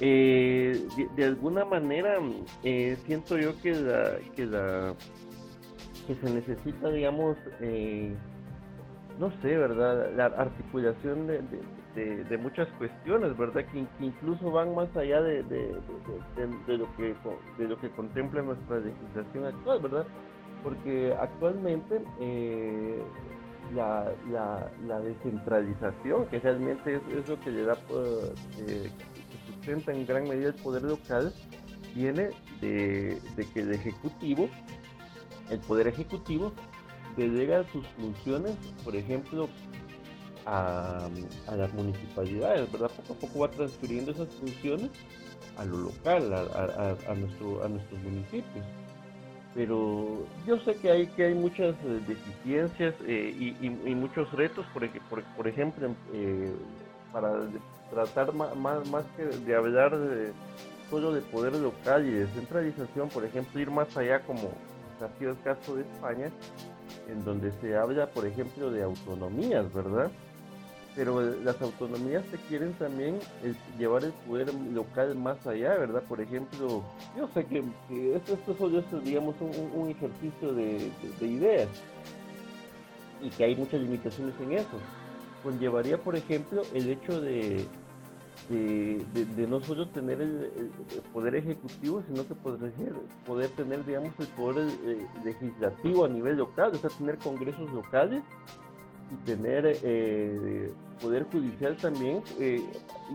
eh, 0.02 0.86
de, 1.16 1.24
alguna 1.24 1.64
manera 1.64 2.20
eh, 2.64 2.98
siento 3.06 3.38
yo 3.38 3.54
que 3.62 3.74
la, 3.74 4.18
que 4.36 4.46
la 4.46 4.94
que 6.06 6.16
se 6.16 6.30
necesita, 6.30 6.90
digamos, 6.90 7.38
eh, 7.62 8.14
no 9.20 9.32
sé, 9.42 9.58
¿verdad? 9.58 10.12
La 10.16 10.26
articulación 10.26 11.28
de, 11.28 11.42
de, 11.96 12.38
muchas 12.38 12.68
cuestiones, 12.78 13.38
¿verdad? 13.38 13.66
Que, 13.72 13.86
incluso 14.00 14.52
van 14.52 14.76
más 14.76 14.96
allá 14.96 15.22
de, 15.22 15.44
lo 16.68 16.96
que, 16.96 17.16
de 17.58 17.68
lo 17.68 17.80
que 17.80 17.90
contempla 17.92 18.42
nuestra 18.42 18.80
legislación 18.80 19.46
actual, 19.46 19.80
¿verdad? 19.82 20.06
Porque 20.64 21.16
actualmente 21.20 22.02
eh, 22.20 23.02
la, 23.74 24.12
la, 24.86 25.00
descentralización, 25.00 26.26
que 26.28 26.40
realmente 26.40 27.00
es, 27.18 27.30
lo 27.30 27.40
que 27.40 27.52
le 27.52 27.64
da, 27.64 27.78
eh, 28.68 28.90
sustenta 29.48 29.94
en 29.94 30.06
gran 30.06 30.24
medida 30.24 30.50
el 30.50 30.56
poder 30.56 30.84
local, 30.84 31.34
viene 31.96 32.30
de, 32.60 33.20
de 33.36 33.46
que 33.54 33.62
el 33.62 33.74
Ejecutivo, 33.74 34.50
el 35.50 35.60
Poder 35.60 35.88
Ejecutivo, 35.88 36.52
delega 37.16 37.64
sus 37.72 37.88
funciones, 37.88 38.56
por 38.84 38.96
ejemplo, 38.96 39.48
a, 40.46 41.10
las 41.56 41.74
municipalidades, 41.74 42.72
¿verdad? 42.72 42.92
Poco 42.96 43.14
a 43.14 43.18
poco 43.18 43.40
va 43.40 43.52
transfiriendo 43.52 44.12
esas 44.12 44.30
funciones 44.36 44.92
a 45.58 45.66
lo 45.66 45.78
local, 45.78 46.34
a, 46.34 47.16
nuestro, 47.16 47.64
a 47.64 47.70
nuestros 47.70 48.02
municipios. 48.04 48.66
Pero 49.54 50.26
yo 50.46 50.60
sé 50.60 50.76
que 50.76 50.92
hay, 50.92 51.08
que 51.08 51.26
hay 51.26 51.34
muchas 51.34 51.76
eh, 51.86 52.02
deficiencias 52.06 52.94
eh, 53.08 53.56
y, 53.62 53.96
muchos 53.96 54.30
retos, 54.34 54.66
por, 54.74 54.88
por, 55.10 55.24
por 55.24 55.48
ejemplo, 55.48 55.96
eh, 56.14 56.54
para 57.14 57.32
tratar 57.90 58.34
más, 58.34 58.56
más 58.58 59.06
que 59.16 59.24
de 59.24 59.56
hablar 59.56 59.98
de, 59.98 60.34
solo 60.90 61.14
de 61.14 61.22
poder 61.22 61.56
local 61.56 62.06
y 62.06 62.12
de 62.12 62.28
centralización, 62.28 63.08
por 63.10 63.24
ejemplo, 63.24 63.60
ir 63.60 63.72
más 63.72 63.96
allá 63.96 64.20
como 64.22 64.52
ha 65.02 65.20
sido 65.20 65.32
el 65.32 65.42
caso 65.42 65.76
de 65.76 65.84
España, 65.84 66.30
en 67.10 67.24
donde 67.24 67.52
se 67.62 67.76
habla, 67.76 68.08
por 68.08 68.26
ejemplo, 68.26 68.72
de 68.72 68.84
autonomías, 68.84 69.74
¿verdad? 69.74 70.12
Pero 70.96 71.22
las 71.22 71.62
autonomías 71.62 72.24
se 72.32 72.38
quieren 72.48 72.74
también 72.74 73.20
llevar 73.78 74.06
el 74.06 74.14
poder 74.14 74.54
local 74.74 75.16
más 75.16 75.46
allá, 75.46 75.76
¿verdad? 75.76 76.02
Por 76.08 76.22
ejemplo, 76.22 76.84
yo 77.18 77.28
sé 77.34 77.46
que, 77.46 77.64
esto, 78.16 78.34
esto 78.34 78.56
solo 78.58 78.80
es, 78.80 79.04
digamos, 79.04 79.36
un, 79.42 79.90
ejercicio 79.90 80.54
de, 80.54 80.90
ideas, 81.22 81.68
y 83.22 83.30
que 83.30 83.44
hay 83.44 83.56
muchas 83.56 83.82
limitaciones 83.82 84.34
en 84.42 84.54
eso. 84.54 84.80
Conllevaría, 85.44 85.98
por 85.98 86.16
ejemplo, 86.16 86.62
el 86.74 86.90
hecho 86.90 87.20
de, 87.20 87.66
de, 88.50 89.48
no 89.48 89.60
solo 89.60 89.90
tener 89.90 90.22
el, 90.22 90.72
poder 91.12 91.36
ejecutivo, 91.36 92.04
sino 92.08 92.26
que 92.26 92.36
poder, 92.36 92.72
poder 93.26 93.50
tener, 93.50 93.86
digamos, 93.86 94.14
el 94.18 94.28
poder 94.28 94.70
eh, 94.86 95.06
legislativo 95.26 96.06
a 96.06 96.08
nivel 96.08 96.38
local, 96.38 96.72
o 96.74 96.78
sea, 96.78 96.90
tener 96.90 97.18
congresos 97.18 97.70
locales 97.74 98.24
y 99.12 99.26
tener 99.26 99.78
eh, 99.84 100.72
poder 101.02 101.24
judicial 101.32 101.76
también 101.78 102.22
eh, 102.40 102.64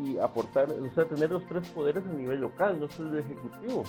y 0.02 0.18
aportar, 0.18 0.70
o 0.70 0.94
sea, 0.94 1.04
tener 1.06 1.30
los 1.30 1.46
tres 1.46 1.66
poderes 1.68 2.04
a 2.06 2.12
nivel 2.12 2.40
local, 2.40 2.78
no 2.80 2.88
solo 2.88 3.12
el 3.12 3.24
ejecutivo. 3.24 3.84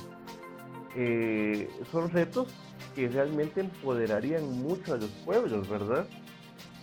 Eh, 0.95 1.69
son 1.91 2.09
retos 2.09 2.49
que 2.95 3.07
realmente 3.07 3.61
empoderarían 3.61 4.43
mucho 4.61 4.93
a 4.93 4.97
los 4.97 5.09
pueblos, 5.25 5.69
¿verdad? 5.69 6.05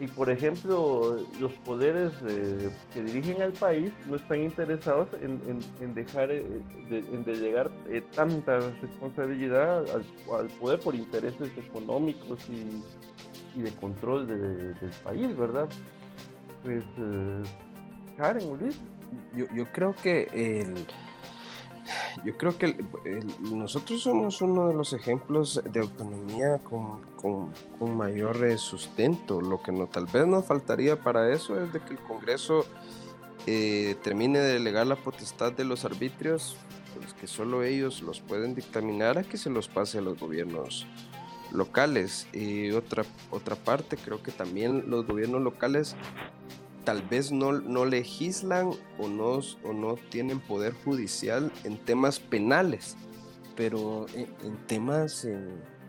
Y 0.01 0.07
por 0.07 0.31
ejemplo, 0.31 1.19
los 1.41 1.53
poderes 1.65 2.13
que 2.95 3.03
dirigen 3.03 3.43
al 3.43 3.53
país 3.53 3.93
no 4.07 4.15
están 4.15 4.43
interesados 4.43 5.09
en, 5.21 5.95
dejar, 5.95 6.31
en 6.31 7.25
delegar 7.25 7.69
tanta 8.15 8.61
responsabilidad 8.81 9.85
al, 9.91 10.05
al, 10.39 10.47
poder 10.61 10.79
por 10.79 10.95
intereses 10.95 11.51
económicos 11.59 12.39
y 12.49 12.81
y 13.59 13.63
de 13.63 13.71
control 13.73 14.27
del 14.27 14.91
país, 15.03 15.37
¿verdad? 15.37 15.69
Pues, 16.63 16.85
eh, 16.99 17.43
Karen, 18.17 18.59
Luis. 18.59 18.79
Yo, 19.35 19.47
yo 19.55 19.65
creo 19.73 19.95
que 19.95 20.29
el, 20.33 20.87
yo 22.25 22.37
creo 22.37 22.57
que 22.59 22.77
nosotros 23.41 24.03
somos 24.03 24.43
uno 24.43 24.69
de 24.69 24.75
los 24.75 24.93
ejemplos 24.93 25.63
de 25.73 25.81
autonomía 25.81 26.59
con, 26.59 27.03
con, 27.17 27.53
con 27.79 27.97
mayor 27.97 28.45
eh, 28.45 28.59
sustento. 28.59 29.41
Lo 29.41 29.63
que 29.63 29.73
no, 29.73 29.87
tal 29.87 30.07
vez 30.07 30.27
nos 30.27 30.45
faltaría 30.45 31.01
para 31.01 31.33
eso 31.33 31.61
es 31.63 31.73
de 31.73 31.81
que 31.81 31.95
el 31.95 32.01
Congreso 32.01 32.65
eh, 33.47 33.97
termine 34.03 34.39
de 34.41 34.55
delegar 34.55 34.87
la 34.87 34.97
potestad 34.97 35.53
de 35.53 35.65
los 35.65 35.85
arbitrios, 35.85 36.57
pues 36.97 37.15
que 37.15 37.27
solo 37.27 37.63
ellos 37.63 38.03
los 38.03 38.21
pueden 38.21 38.55
dictaminar 38.55 39.19
a 39.19 39.23
que 39.23 39.39
se 39.39 39.51
los 39.51 39.69
pase 39.69 39.99
a 39.99 40.03
los 40.03 40.19
gobiernos 40.19 40.87
locales. 41.53 42.27
Y 42.33 42.71
otra, 42.73 43.05
otra 43.31 43.57
parte, 43.57 43.97
creo 43.97 44.23
que 44.23 44.33
también 44.33 44.85
los 44.89 45.07
gobiernos 45.07 45.43
locales 45.43 45.97
tal 46.85 47.03
vez 47.03 47.33
no, 47.33 47.53
no 47.53 47.85
legislan 47.85 48.71
o 48.99 49.09
no, 49.09 49.41
o 49.63 49.73
no 49.75 49.97
tienen 50.09 50.41
poder 50.41 50.73
judicial 50.73 51.53
en 51.65 51.77
temas 51.77 52.19
penales, 52.19 52.97
pero 53.57 54.07
en, 54.15 54.57
temas 54.67 55.27
eh, 55.27 55.39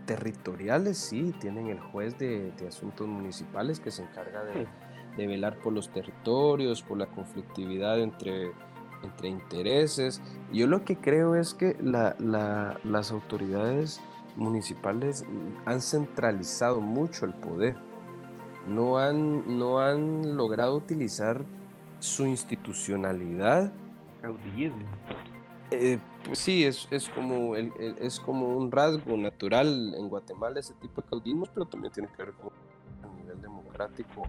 territoriales 0.05 0.97
sí, 0.97 1.34
tienen 1.39 1.68
el 1.68 1.80
juez 1.80 2.18
de, 2.18 2.51
asuntos 2.68 3.07
municipales 3.07 3.80
que 3.80 3.91
se 3.91 4.01
encarga 4.01 4.43
de, 4.43 4.68
de, 5.16 5.28
velar 5.28 5.57
por 5.60 5.72
los 5.72 5.89
territorios, 5.89 6.82
por 6.82 6.97
la 6.97 7.05
conflictividad 7.05 8.01
entre, 8.01 8.51
entre 9.01 9.30
intereses. 9.30 10.22
Yo 10.51 10.68
lo 10.68 10.84
que 10.84 10.97
creo 10.97 11.36
es 11.36 11.53
que 11.53 11.78
la, 11.82 12.18
la, 12.20 12.78
las 12.84 13.12
autoridades 13.12 14.01
municipales 14.40 15.26
han 15.66 15.82
centralizado 15.82 16.82
mucho 16.82 17.26
el 17.26 17.34
poder. 17.34 17.76
No 18.68 18.98
han, 18.98 19.58
no 19.60 19.80
han 19.80 20.36
logrado 20.36 20.76
utilizar 20.76 21.44
su 22.00 22.26
institucionalidad. 22.26 23.72
Eh, 25.72 26.00
pues 26.26 26.40
sí, 26.40 26.64
es, 26.64 26.88
es, 26.90 27.10
como 27.10 27.56
el, 27.56 27.72
es 28.00 28.20
como 28.20 28.58
un 28.58 28.72
rasgo 28.72 29.16
natural 29.18 29.94
en 29.96 30.10
Guatemala 30.10 30.60
ese 30.60 30.74
tipo 30.76 31.02
de 31.02 31.08
caudillismo, 31.08 31.46
pero 31.54 31.66
también 31.68 31.94
tiene 31.94 32.10
que 32.10 32.24
ver 32.24 32.34
con 32.34 32.52
el 33.04 33.16
nivel 33.18 33.42
democrático 33.42 34.24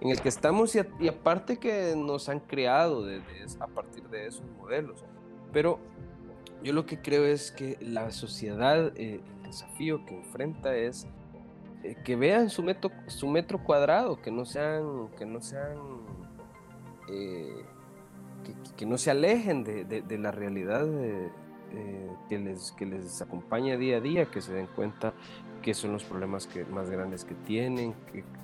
en 0.00 0.10
el 0.10 0.20
que 0.20 0.28
estamos 0.28 0.74
y, 0.74 1.08
aparte 1.08 1.58
que 1.58 1.94
nos 1.96 2.28
han 2.28 2.40
creado 2.40 3.06
a 3.60 3.66
partir 3.68 4.04
de 4.08 4.26
esos 4.26 4.44
modelos. 4.58 5.04
Pero 5.52 5.78
yo 6.62 6.72
lo 6.72 6.86
que 6.86 7.00
creo 7.00 7.24
es 7.24 7.52
que 7.52 7.78
la 7.80 8.10
sociedad, 8.10 8.92
eh, 8.96 9.20
el 9.20 9.33
desafío 9.54 10.04
que 10.04 10.16
enfrenta 10.16 10.76
es 10.76 11.06
eh, 11.82 11.96
que 12.04 12.16
vean 12.16 12.50
su 12.50 12.62
metro, 12.62 12.90
su 13.06 13.28
metro 13.28 13.62
cuadrado, 13.62 14.20
que 14.20 14.30
no 14.30 14.44
sean, 14.44 15.08
que 15.16 15.24
no 15.24 15.40
sean, 15.40 15.78
eh, 17.08 17.64
que, 18.76 18.86
no 18.86 18.98
se 18.98 19.10
alejen 19.10 19.64
de, 19.64 20.18
la 20.18 20.30
realidad 20.30 20.86
que, 22.28 22.38
les, 22.38 22.72
que 22.72 22.86
les 22.86 23.22
acompaña 23.22 23.76
día 23.76 23.98
a 23.98 24.00
día, 24.00 24.26
que 24.26 24.40
se 24.40 24.52
den 24.52 24.66
cuenta 24.74 25.14
que 25.62 25.72
son 25.72 25.92
los 25.92 26.04
problemas 26.04 26.46
que, 26.46 26.64
más 26.66 26.90
grandes 26.90 27.24
que 27.24 27.34
tienen, 27.34 27.94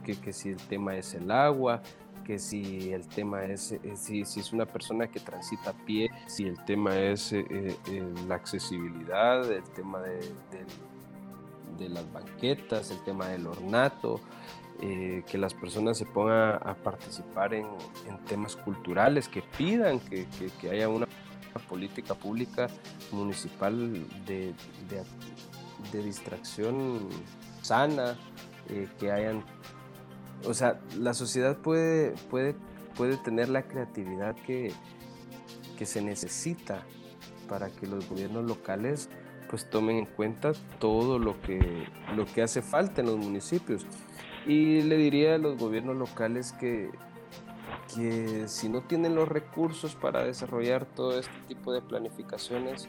que, 0.04 0.16
que 0.16 0.32
si 0.32 0.48
el 0.48 0.56
tema 0.56 0.96
es 0.96 1.14
el 1.14 1.30
agua, 1.30 1.82
que 2.24 2.38
si 2.38 2.92
el 2.92 3.06
tema 3.08 3.44
es, 3.44 3.72
eh, 3.72 3.80
si, 3.94 4.24
si, 4.24 4.40
es 4.40 4.52
una 4.52 4.64
persona 4.64 5.08
que 5.08 5.20
transita 5.20 5.70
a 5.70 5.72
pie, 5.72 6.11
si 6.26 6.46
el 6.46 6.64
tema 6.64 6.96
es 6.96 7.32
eh, 7.32 7.44
eh, 7.50 8.14
la 8.28 8.36
accesibilidad, 8.36 9.50
el 9.50 9.64
tema 9.64 10.00
de, 10.00 10.18
de, 10.18 10.64
las 11.88 12.10
banquetas, 12.12 12.90
el 12.90 13.02
tema 13.04 13.28
del 13.28 13.46
ornato, 13.46 14.20
que 14.80 15.36
las 15.36 15.52
personas 15.52 15.98
se 15.98 16.06
pongan 16.06 16.58
a 16.62 16.74
participar 16.74 17.52
en, 17.52 17.66
en 18.08 18.18
temas 18.24 18.56
culturales, 18.56 19.28
que 19.28 19.42
pidan 19.42 20.00
que, 20.00 20.26
que, 20.60 20.70
haya 20.70 20.88
una 20.88 21.06
política 21.68 22.14
pública 22.14 22.68
municipal 23.12 23.92
de, 24.26 24.54
de 25.92 26.02
distracción 26.02 27.08
sana, 27.62 28.16
que 28.98 29.12
hayan 29.12 29.44
o 30.46 30.54
sea, 30.54 30.80
la 30.98 31.14
sociedad 31.14 31.56
puede, 31.58 32.12
puede, 32.30 32.54
puede 32.96 33.16
tener 33.18 33.48
la 33.48 33.62
creatividad 33.62 34.34
que, 34.46 34.72
que 35.78 35.86
se 35.86 36.00
necesita 36.02 36.84
para 37.48 37.68
que 37.68 37.86
los 37.86 38.08
gobiernos 38.08 38.44
locales 38.44 39.08
pues 39.51 39.68
tomen 39.68 39.96
en 39.96 40.07
cuenta 40.07 40.53
todo 40.78 41.18
lo 41.18 41.40
que, 41.42 41.88
lo 42.14 42.24
que 42.24 42.42
hace 42.42 42.62
falta 42.62 43.01
en 43.01 43.09
los 43.09 43.18
municipios. 43.18 43.84
Y 44.46 44.82
le 44.82 44.96
diría 44.96 45.34
a 45.34 45.38
los 45.38 45.59
gobiernos 45.59 45.96
locales 45.96 46.53
que, 46.53 46.90
que 47.94 48.46
si 48.46 48.68
no 48.68 48.82
tienen 48.82 49.16
los 49.16 49.28
recursos 49.28 49.96
para 49.96 50.24
desarrollar 50.24 50.86
todo 50.86 51.18
este 51.18 51.36
tipo 51.48 51.72
de 51.72 51.82
planificaciones, 51.82 52.88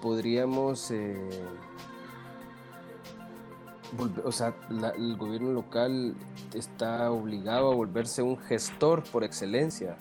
podríamos 0.00 0.90
eh, 0.90 1.28
o 4.24 4.32
sea, 4.32 4.54
el 4.96 5.16
gobierno 5.16 5.52
local 5.52 6.14
está 6.54 7.10
obligado 7.10 7.70
a 7.70 7.74
volverse 7.74 8.22
un 8.22 8.38
gestor 8.38 9.02
por 9.04 9.22
excelencia, 9.22 9.96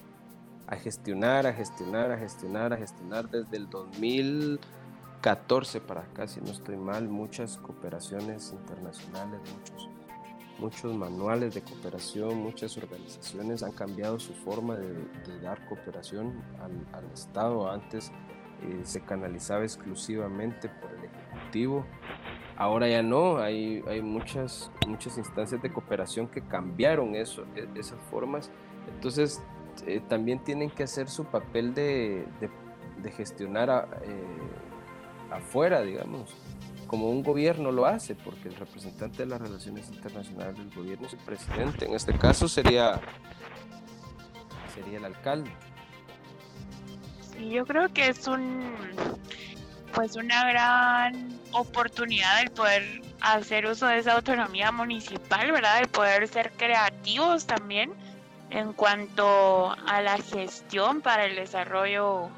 a 0.67 0.77
gestionar, 0.77 1.45
a 1.45 1.53
gestionar, 1.53 2.11
a 2.11 2.17
gestionar, 2.17 2.73
a 2.73 2.77
gestionar 2.77 3.29
desde 3.29 3.57
el 3.57 3.69
2014 5.21 5.81
para 5.81 6.01
acá, 6.01 6.27
si 6.27 6.41
no 6.41 6.51
estoy 6.51 6.77
mal, 6.77 7.07
muchas 7.07 7.57
cooperaciones 7.57 8.51
internacionales, 8.51 9.39
muchos, 9.55 9.89
muchos 10.57 10.95
manuales 10.95 11.53
de 11.53 11.61
cooperación, 11.61 12.37
muchas 12.41 12.75
organizaciones 12.77 13.61
han 13.61 13.71
cambiado 13.71 14.19
su 14.19 14.33
forma 14.33 14.75
de, 14.75 15.39
dar 15.41 15.65
cooperación 15.67 16.43
al, 16.59 16.71
al 16.93 17.11
Estado. 17.11 17.69
Antes 17.69 18.11
eh, 18.63 18.81
se 18.83 19.01
canalizaba 19.01 19.63
exclusivamente 19.63 20.69
por 20.69 20.91
el 20.91 21.05
Ejecutivo 21.05 21.85
Ahora 22.61 22.87
ya 22.87 23.01
no, 23.01 23.39
hay, 23.39 23.83
hay 23.87 24.03
muchas, 24.03 24.69
muchas 24.87 25.17
instancias 25.17 25.59
de 25.63 25.73
cooperación 25.73 26.27
que 26.27 26.41
cambiaron 26.41 27.15
eso, 27.15 27.43
e, 27.55 27.67
esas 27.73 27.99
formas. 28.11 28.51
Entonces, 28.93 29.41
eh, 29.87 29.99
también 30.07 30.43
tienen 30.43 30.69
que 30.69 30.83
hacer 30.83 31.09
su 31.09 31.25
papel 31.25 31.73
de, 31.73 32.27
de, 33.01 33.11
gestionar 33.11 33.87
eh, 34.03 34.70
afuera, 35.31 35.81
digamos, 35.81 36.35
como 36.87 37.09
un 37.09 37.23
gobierno 37.23 37.71
lo 37.71 37.85
hace, 37.85 38.15
porque 38.15 38.49
el 38.49 38.55
representante 38.55 39.23
de 39.23 39.25
las 39.27 39.41
relaciones 39.41 39.89
internacionales 39.89 40.57
del 40.57 40.69
gobierno 40.71 41.07
es 41.07 41.13
el 41.13 41.19
presidente. 41.19 41.85
En 41.85 41.93
este 41.93 42.17
caso 42.17 42.47
sería, 42.47 42.99
sería 44.75 44.97
el 44.97 45.05
alcalde. 45.05 45.51
Sí, 47.31 47.49
yo 47.49 47.65
creo 47.65 47.91
que 47.93 48.09
es 48.09 48.27
un 48.27 48.75
pues 49.93 50.15
una 50.15 50.49
gran 50.49 51.39
oportunidad 51.51 52.41
el 52.41 52.51
poder 52.51 53.01
hacer 53.19 53.65
uso 53.65 53.87
de 53.87 53.99
esa 53.99 54.13
autonomía 54.13 54.71
municipal, 54.71 55.51
¿verdad? 55.51 55.79
El 55.81 55.89
poder 55.89 56.27
ser 56.27 56.51
creativos 56.53 57.45
también 57.45 57.93
en 58.49 58.73
cuanto 58.73 59.71
a 59.87 60.01
la 60.01 60.17
gestión 60.17 61.01
para 61.01 61.25
el 61.25 61.35
desarrollo 61.35 62.29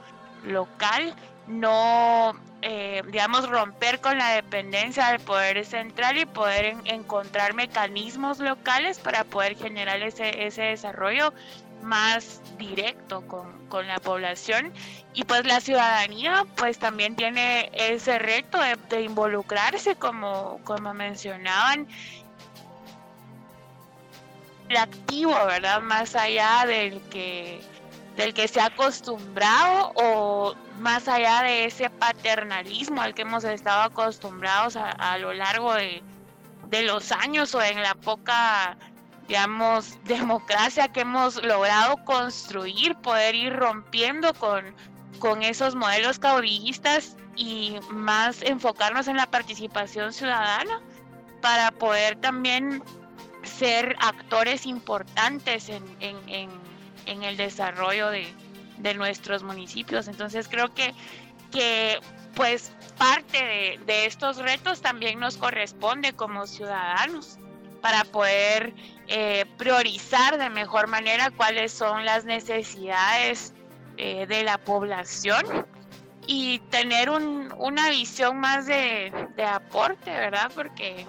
local, 0.45 1.15
no, 1.47 2.33
eh, 2.65 3.01
digamos, 3.07 3.49
romper 3.49 3.99
con 3.99 4.17
la 4.17 4.29
dependencia 4.29 5.07
del 5.09 5.19
poder 5.19 5.65
central 5.65 6.17
y 6.17 6.25
poder 6.25 6.77
encontrar 6.85 7.53
mecanismos 7.53 8.39
locales 8.39 8.99
para 8.99 9.25
poder 9.25 9.57
generar 9.57 10.01
ese, 10.01 10.45
ese 10.45 10.61
desarrollo 10.61 11.33
más 11.81 12.41
directo 12.57 13.21
con, 13.27 13.67
con, 13.67 13.85
la 13.87 13.99
población 13.99 14.71
y 15.13 15.25
pues 15.25 15.45
la 15.45 15.59
ciudadanía 15.59 16.45
pues 16.55 16.79
también 16.79 17.17
tiene 17.17 17.69
ese 17.73 18.17
reto 18.17 18.57
de, 18.89 19.01
involucrarse 19.01 19.97
como, 19.97 20.61
como 20.63 20.93
mencionaban 20.93 21.85
activo, 24.77 25.33
¿verdad? 25.45 25.81
Más 25.81 26.15
allá 26.15 26.65
del 26.65 27.01
que 27.09 27.61
del 28.15 28.33
que 28.33 28.47
se 28.47 28.59
ha 28.59 28.67
acostumbrado 28.67 29.91
o 29.95 30.55
más 30.79 31.07
allá 31.07 31.43
de 31.43 31.65
ese 31.65 31.89
paternalismo 31.89 33.01
al 33.01 33.13
que 33.13 33.23
hemos 33.23 33.43
estado 33.43 33.81
acostumbrados 33.83 34.75
a, 34.75 35.17
lo 35.17 35.33
largo 35.33 35.73
de, 35.73 36.03
de, 36.69 36.83
los 36.83 37.11
años 37.11 37.55
o 37.55 37.61
en 37.61 37.81
la 37.81 37.95
poca, 37.95 38.77
digamos, 39.27 39.97
democracia 40.05 40.87
que 40.87 41.01
hemos 41.01 41.41
logrado 41.43 41.97
construir, 42.05 42.95
poder 42.97 43.35
ir 43.35 43.53
rompiendo 43.55 44.33
con, 44.33 44.75
con 45.19 45.41
esos 45.41 45.75
modelos 45.75 46.19
caudillistas 46.19 47.15
y 47.35 47.77
más 47.89 48.41
enfocarnos 48.43 49.07
en 49.07 49.17
la 49.17 49.25
participación 49.25 50.13
ciudadana 50.13 50.81
para 51.41 51.71
poder 51.71 52.15
también 52.17 52.83
ser 53.43 53.95
actores 53.99 54.65
importantes 54.65 55.69
en, 55.69 55.83
en, 55.99 56.49
el 57.05 57.37
desarrollo 57.37 58.09
de, 58.09 58.25
nuestros 58.95 59.43
municipios. 59.43 60.07
Entonces 60.07 60.47
creo 60.49 60.73
que, 60.73 60.93
que 61.51 61.99
pues 62.35 62.73
parte 62.97 63.79
de, 63.85 64.05
estos 64.05 64.37
retos 64.37 64.81
también 64.81 65.19
nos 65.19 65.37
corresponde 65.37 66.13
como 66.13 66.45
ciudadanos 66.47 67.37
para 67.81 68.03
poder 68.03 68.73
eh, 69.07 69.45
priorizar 69.57 70.37
de 70.37 70.49
mejor 70.49 70.87
manera 70.87 71.31
cuáles 71.31 71.71
son 71.71 72.05
las 72.05 72.25
necesidades 72.25 73.53
eh, 73.97 74.25
de 74.25 74.43
la 74.43 74.57
población 74.57 75.65
y 76.27 76.59
tener 76.69 77.09
un, 77.09 77.53
una 77.57 77.89
visión 77.89 78.39
más 78.39 78.65
de, 78.65 79.11
de 79.35 79.43
aporte, 79.45 80.11
¿verdad? 80.11 80.51
Porque 80.53 81.05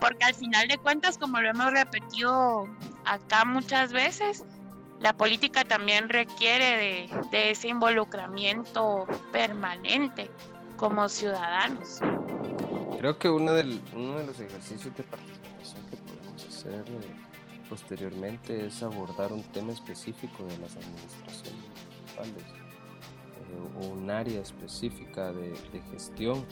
porque 0.00 0.24
al 0.24 0.34
final 0.34 0.68
de 0.68 0.78
cuentas, 0.78 1.18
como 1.18 1.40
lo 1.40 1.50
hemos 1.50 1.72
repetido 1.72 2.68
acá 3.04 3.44
muchas 3.44 3.92
veces, 3.92 4.44
la 5.00 5.12
política 5.12 5.64
también 5.64 6.08
requiere 6.08 7.08
de, 7.30 7.50
ese 7.50 7.68
involucramiento 7.68 9.06
permanente 9.32 10.30
como 10.76 11.08
ciudadanos. 11.08 12.00
Creo 12.98 13.18
que 13.18 13.28
uno, 13.28 13.52
del, 13.52 13.80
uno 13.94 14.18
de 14.18 14.26
los 14.26 14.40
ejercicios 14.40 14.96
de 14.96 15.02
participación 15.04 15.86
que 15.90 15.96
podemos 15.96 16.46
hacer 16.46 16.84
eh, 16.88 17.64
posteriormente 17.68 18.66
es 18.66 18.82
abordar 18.82 19.32
un 19.32 19.42
tema 19.44 19.72
específico 19.72 20.44
de 20.44 20.58
las 20.58 20.76
administraciones 20.76 21.62
municipales, 21.62 22.44
eh, 23.38 23.88
un 23.88 24.10
área 24.10 24.40
específica 24.40 25.32
de 25.32 25.82
gestión 25.92 26.44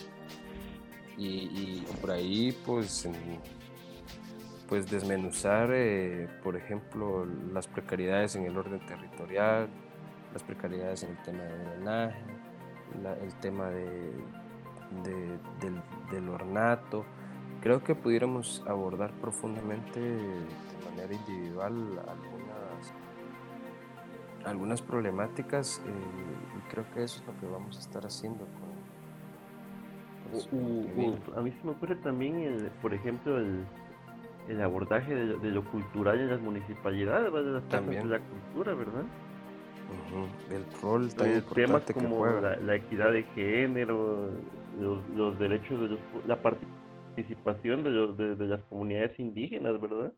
y, 1.18 1.80
por 2.00 2.10
ahí 2.10 2.52
pues, 2.64 3.08
pues 4.68 4.90
desmenuzar, 4.90 5.70
eh, 5.72 6.28
por 6.42 6.56
ejemplo, 6.56 7.26
las 7.52 7.66
precariedades 7.66 8.36
en 8.36 8.44
el 8.44 8.56
orden 8.56 8.84
territorial, 8.86 9.68
las 10.32 10.42
precariedades 10.42 11.02
en 11.04 11.10
el 11.10 11.22
tema 11.22 11.42
de 11.42 11.58
drenaje, 11.64 12.24
el 13.22 13.34
tema 13.36 13.70
de, 13.70 14.12
del, 16.10 16.28
ornato. 16.28 17.04
Creo 17.60 17.82
que 17.82 17.94
pudiéramos 17.94 18.62
abordar 18.66 19.12
profundamente 19.20 20.00
de 20.00 20.90
manera 20.90 21.14
individual 21.14 21.72
algunas, 22.08 22.92
algunas 24.44 24.82
problemáticas 24.82 25.80
eh, 25.86 26.58
y 26.58 26.70
creo 26.70 26.84
que 26.92 27.04
eso 27.04 27.20
es 27.20 27.26
lo 27.26 27.38
que 27.40 27.46
vamos 27.46 27.76
a 27.76 27.80
estar 27.80 28.04
haciendo 28.06 28.44
con 28.44 28.76
a 31.36 31.40
mí 31.40 31.52
se 31.52 31.64
me 31.64 31.70
ocurre 31.70 31.96
también, 31.96 32.36
el, 32.40 32.70
por 32.82 32.92
ejemplo, 32.92 33.38
el, 33.38 33.64
el 34.48 34.62
abordaje 34.62 35.14
de, 35.14 35.50
lo 35.50 35.64
cultural 35.64 36.20
en 36.20 36.30
las 36.30 36.40
municipalidades, 36.40 37.32
de 37.32 37.42
las 37.42 37.68
de 37.68 38.04
la 38.04 38.20
cultura, 38.20 38.74
¿verdad? 38.74 39.04
El 40.50 40.64
rol 40.80 41.14
tan 41.14 41.42
temas 41.54 41.82
como 41.92 42.26
la, 42.26 42.74
equidad 42.74 43.12
de 43.12 43.22
género, 43.34 44.30
los, 44.80 45.38
derechos 45.38 45.90
de 45.90 45.98
la 46.26 46.40
participación 46.40 47.84
de, 47.84 47.90
los, 47.90 48.16
de, 48.16 48.46
las 48.46 48.60
comunidades 48.64 49.18
indígenas, 49.18 49.80
¿verdad? 49.80 50.12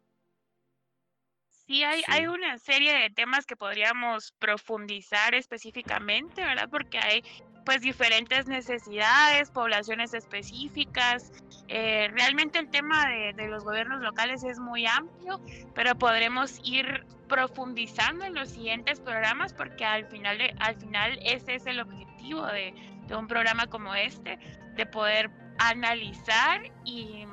Sí, 1.49 1.83
hay, 1.83 2.03
hay 2.09 2.27
una 2.27 2.57
serie 2.57 2.95
de 2.95 3.11
temas 3.11 3.45
que 3.45 3.57
podríamos 3.57 4.33
profundizar 4.39 5.35
específicamente, 5.35 6.43
¿verdad? 6.43 6.69
Porque 6.71 6.99
hay 6.99 7.23
pues 7.67 7.83
diferentes 7.83 8.47
necesidades, 8.49 9.51
poblaciones 9.51 10.15
específicas. 10.15 11.31
Eh, 11.71 12.09
realmente 12.13 12.59
el 12.59 12.71
tema 12.71 13.09
de, 13.09 13.47
los 13.49 13.63
gobiernos 13.63 14.01
locales 14.01 14.43
es 14.43 14.59
muy 14.59 14.87
amplio, 14.87 15.41
pero 15.75 15.95
podremos 15.97 16.61
ir 16.65 17.05
profundizando 17.29 18.25
en 18.25 18.35
los 18.35 18.49
siguientes 18.49 19.01
programas 19.01 19.53
porque 19.53 19.85
al 19.85 20.07
final, 20.07 20.39
al 20.61 20.77
final 20.77 21.19
ese 21.23 21.57
es 21.57 21.67
el 21.67 21.81
objetivo 21.81 22.47
de, 22.47 22.73
un 23.15 23.27
programa 23.27 23.67
como 23.67 23.95
este, 23.95 24.39
de 24.77 24.87
poder 24.87 25.31
analizar 25.59 26.63
y 26.85 27.27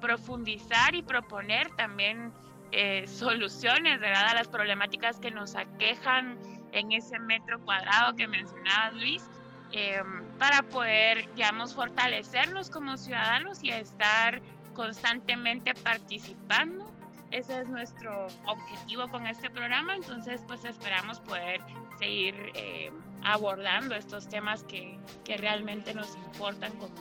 profundizar 0.00 0.94
y 0.94 1.02
proponer 1.02 1.68
también 1.76 2.32
eh, 2.72 3.06
soluciones 3.06 4.00
a 4.02 4.34
las 4.34 4.48
problemáticas 4.48 5.18
que 5.18 5.30
nos 5.30 5.56
aquejan 5.56 6.38
en 6.72 6.92
ese 6.92 7.18
metro 7.18 7.58
cuadrado 7.64 8.14
que 8.14 8.28
mencionaba 8.28 8.90
Luis. 8.92 9.28
Em, 9.72 10.17
para 10.38 10.62
poder, 10.62 11.28
digamos, 11.34 11.74
fortalecernos 11.74 12.70
como 12.70 12.96
ciudadanos 12.96 13.62
y 13.62 13.70
estar 13.70 14.40
constantemente 14.74 15.74
participando. 15.74 16.86
Ese 17.30 17.60
es 17.60 17.68
nuestro 17.68 18.26
objetivo 18.46 19.08
con 19.08 19.26
este 19.26 19.50
programa, 19.50 19.94
entonces 19.94 20.40
pues 20.46 20.64
esperamos 20.64 21.20
poder 21.20 21.60
seguir 21.98 22.34
em, 22.54 22.94
abordando 23.22 23.94
estos 23.94 24.28
temas 24.28 24.62
que, 24.64 24.98
que, 25.24 25.36
realmente 25.36 25.92
nos 25.92 26.14
importan 26.16 26.72
como, 26.78 26.94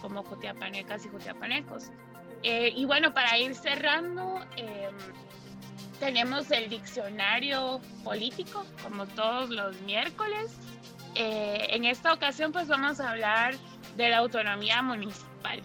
como 0.00 0.22
jotiapanecas 0.24 1.06
y 1.06 1.10
jotiapanecos. 1.10 1.90
Eh, 2.42 2.72
y 2.74 2.84
bueno, 2.86 3.14
para 3.14 3.38
ir 3.38 3.54
cerrando, 3.54 4.44
em, 4.56 4.96
tenemos 6.00 6.50
el 6.50 6.68
diccionario 6.68 7.80
político, 8.02 8.64
como 8.82 9.06
todos 9.06 9.50
los 9.50 9.80
miércoles. 9.82 10.58
Eh, 11.14 11.66
en 11.70 11.84
esta 11.84 12.12
ocasión 12.12 12.52
pues 12.52 12.68
vamos 12.68 13.00
a 13.00 13.10
hablar 13.10 13.54
de 13.96 14.08
la 14.08 14.18
autonomía 14.18 14.82
municipal. 14.82 15.62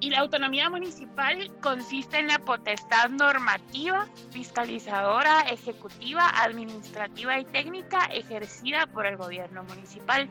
Y 0.00 0.10
la 0.10 0.20
autonomía 0.20 0.68
municipal 0.68 1.50
consiste 1.62 2.18
en 2.18 2.26
la 2.26 2.38
potestad 2.38 3.08
normativa, 3.08 4.06
fiscalizadora, 4.32 5.42
ejecutiva, 5.42 6.28
administrativa 6.42 7.38
y 7.38 7.44
técnica 7.46 8.04
ejercida 8.06 8.86
por 8.86 9.06
el 9.06 9.16
gobierno 9.16 9.64
municipal 9.64 10.28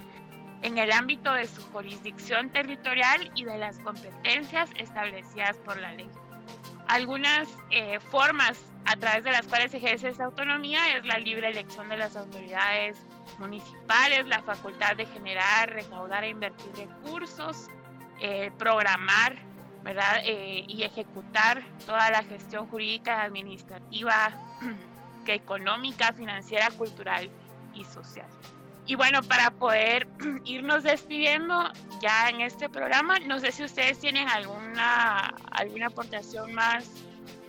en 0.62 0.78
el 0.78 0.92
ámbito 0.92 1.34
de 1.34 1.48
su 1.48 1.62
jurisdicción 1.72 2.52
territorial 2.52 3.32
y 3.36 3.46
de 3.46 3.58
las 3.58 3.80
competencias 3.80 4.70
establecidas 4.78 5.58
por 5.58 5.78
la 5.78 5.92
ley. 5.94 6.10
Algunas 6.88 7.48
eh, 7.72 8.00
formas 8.12 8.60
a 8.86 8.96
través 8.96 9.24
de 9.24 9.32
las 9.32 9.48
cuales 9.48 9.74
ejerce 9.74 10.10
esa 10.10 10.26
autonomía 10.26 10.98
es 10.98 11.06
la 11.06 11.18
libre 11.18 11.50
elección 11.50 11.90
de 11.90 11.98
las 11.98 12.16
autoridades 12.16 12.98
municipales, 13.40 14.26
la 14.28 14.42
facultad 14.42 14.96
de 14.96 15.06
generar, 15.06 15.70
recaudar 15.70 16.24
e 16.24 16.30
invertir 16.30 16.72
recursos, 16.76 17.68
eh, 18.20 18.52
programar, 18.58 19.38
¿verdad? 19.84 20.22
Eh, 20.24 20.64
y 20.68 20.84
ejecutar 20.84 21.64
toda 21.86 22.10
la 22.10 22.24
gestión 22.24 22.68
jurídica, 22.68 23.22
administrativa, 23.22 24.32
que 25.26 25.34
económica, 25.34 26.14
financiera, 26.14 26.70
cultural 26.72 27.30
y 27.74 27.84
social. 27.86 28.28
Y 28.86 28.96
bueno, 28.96 29.22
para 29.24 29.52
poder 29.52 30.08
irnos 30.46 30.84
despidiendo 30.84 31.72
ya 32.02 32.30
en 32.30 32.42
este 32.42 32.70
programa, 32.70 33.20
no 33.20 33.40
sé 33.40 33.52
si 33.52 33.64
ustedes 33.64 34.00
tienen 34.00 34.28
alguna, 34.28 35.34
alguna 35.52 35.88
aportación 35.88 36.54
más 36.54 36.90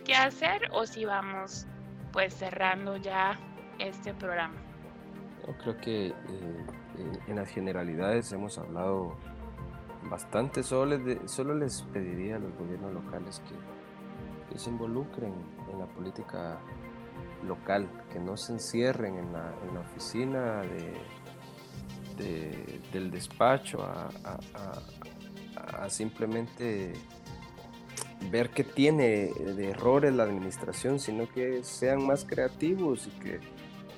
que 0.05 0.15
hacer 0.15 0.69
o 0.71 0.85
si 0.85 1.03
vamos 1.03 1.65
pues 2.13 2.33
cerrando 2.33 2.95
ya 2.97 3.37
este 3.79 4.13
programa. 4.13 4.64
Yo 5.45 5.53
creo 5.57 5.77
que 5.77 6.07
eh, 6.07 6.13
en 7.27 7.35
las 7.35 7.49
generalidades 7.49 8.31
hemos 8.31 8.57
hablado 8.57 9.15
bastante. 10.09 10.63
Solo 10.63 10.97
les, 10.97 11.31
solo 11.31 11.53
les 11.53 11.83
pediría 11.83 12.37
a 12.37 12.39
los 12.39 12.55
gobiernos 12.57 12.93
locales 12.93 13.41
que, 13.47 13.55
se 14.57 14.69
involucren 14.69 15.33
en 15.69 15.79
la 15.79 15.85
política 15.85 16.57
local, 17.45 17.89
que 18.13 18.19
no 18.19 18.37
se 18.37 18.53
encierren 18.53 19.17
en 19.17 19.33
la, 19.33 19.53
oficina 19.81 20.61
de, 22.17 22.79
del 22.93 23.11
despacho 23.11 23.83
a, 23.83 24.39
simplemente 25.89 26.93
ver 28.31 28.49
qué 28.51 28.63
tiene 28.63 29.33
de 29.33 29.71
errores 29.71 30.13
la 30.13 30.23
administración, 30.23 30.99
sino 30.99 31.27
que 31.27 31.65
sean 31.65 32.07
más 32.07 32.23
creativos 32.23 33.07
y 33.07 33.11
que 33.19 33.41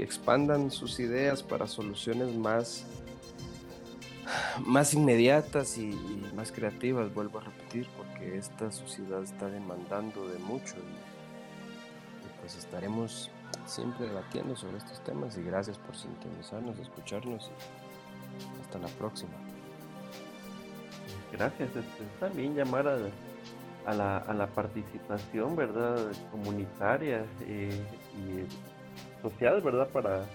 expandan 0.04 0.72
sus 0.72 1.00
ideas 1.00 1.44
para 1.44 1.68
soluciones 1.68 2.36
más, 2.36 2.86
más 4.60 4.94
inmediatas 4.94 5.78
y, 5.78 5.90
más 6.36 6.52
creativas, 6.52 7.14
vuelvo 7.14 7.40
a 7.40 7.44
repetir, 7.44 7.88
porque 7.98 8.38
esta 8.38 8.72
sociedad 8.72 9.24
está 9.24 9.50
demandando 9.50 10.28
de 10.28 10.40
mucho 10.40 10.76
pues 12.48 12.64
estaremos 12.64 13.30
siempre 13.66 14.08
debatiendo 14.08 14.56
sobre 14.56 14.78
estos 14.78 15.04
temas 15.04 15.38
y 15.38 15.44
gracias 15.44 15.78
por 15.78 15.98
sintonizarnos, 15.98 16.80
escucharnos. 16.80 17.52
hasta 18.62 18.80
la 18.80 18.88
próxima. 18.88 19.34
Gracias. 21.34 21.72
También 22.22 22.56
llamar 22.56 22.88
a, 22.88 23.94
la, 23.94 24.18
a 24.20 24.34
la 24.34 24.48
participación, 24.48 25.58
¿verdad? 25.58 25.98
Comunitaria 26.32 27.26
eh, 27.42 27.86
y 28.16 28.77
social, 29.22 29.62
¿verdad? 29.62 29.88
Para, 29.90 30.26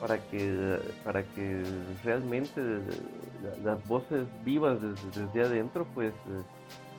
para, 0.00 0.18
que, 0.28 0.78
para 1.04 1.22
que 1.22 1.62
realmente 2.04 2.60
las 3.62 3.86
voces 3.86 4.26
vivas 4.44 4.78
desde, 5.14 5.42
adentro, 5.42 5.86
pues 5.94 6.12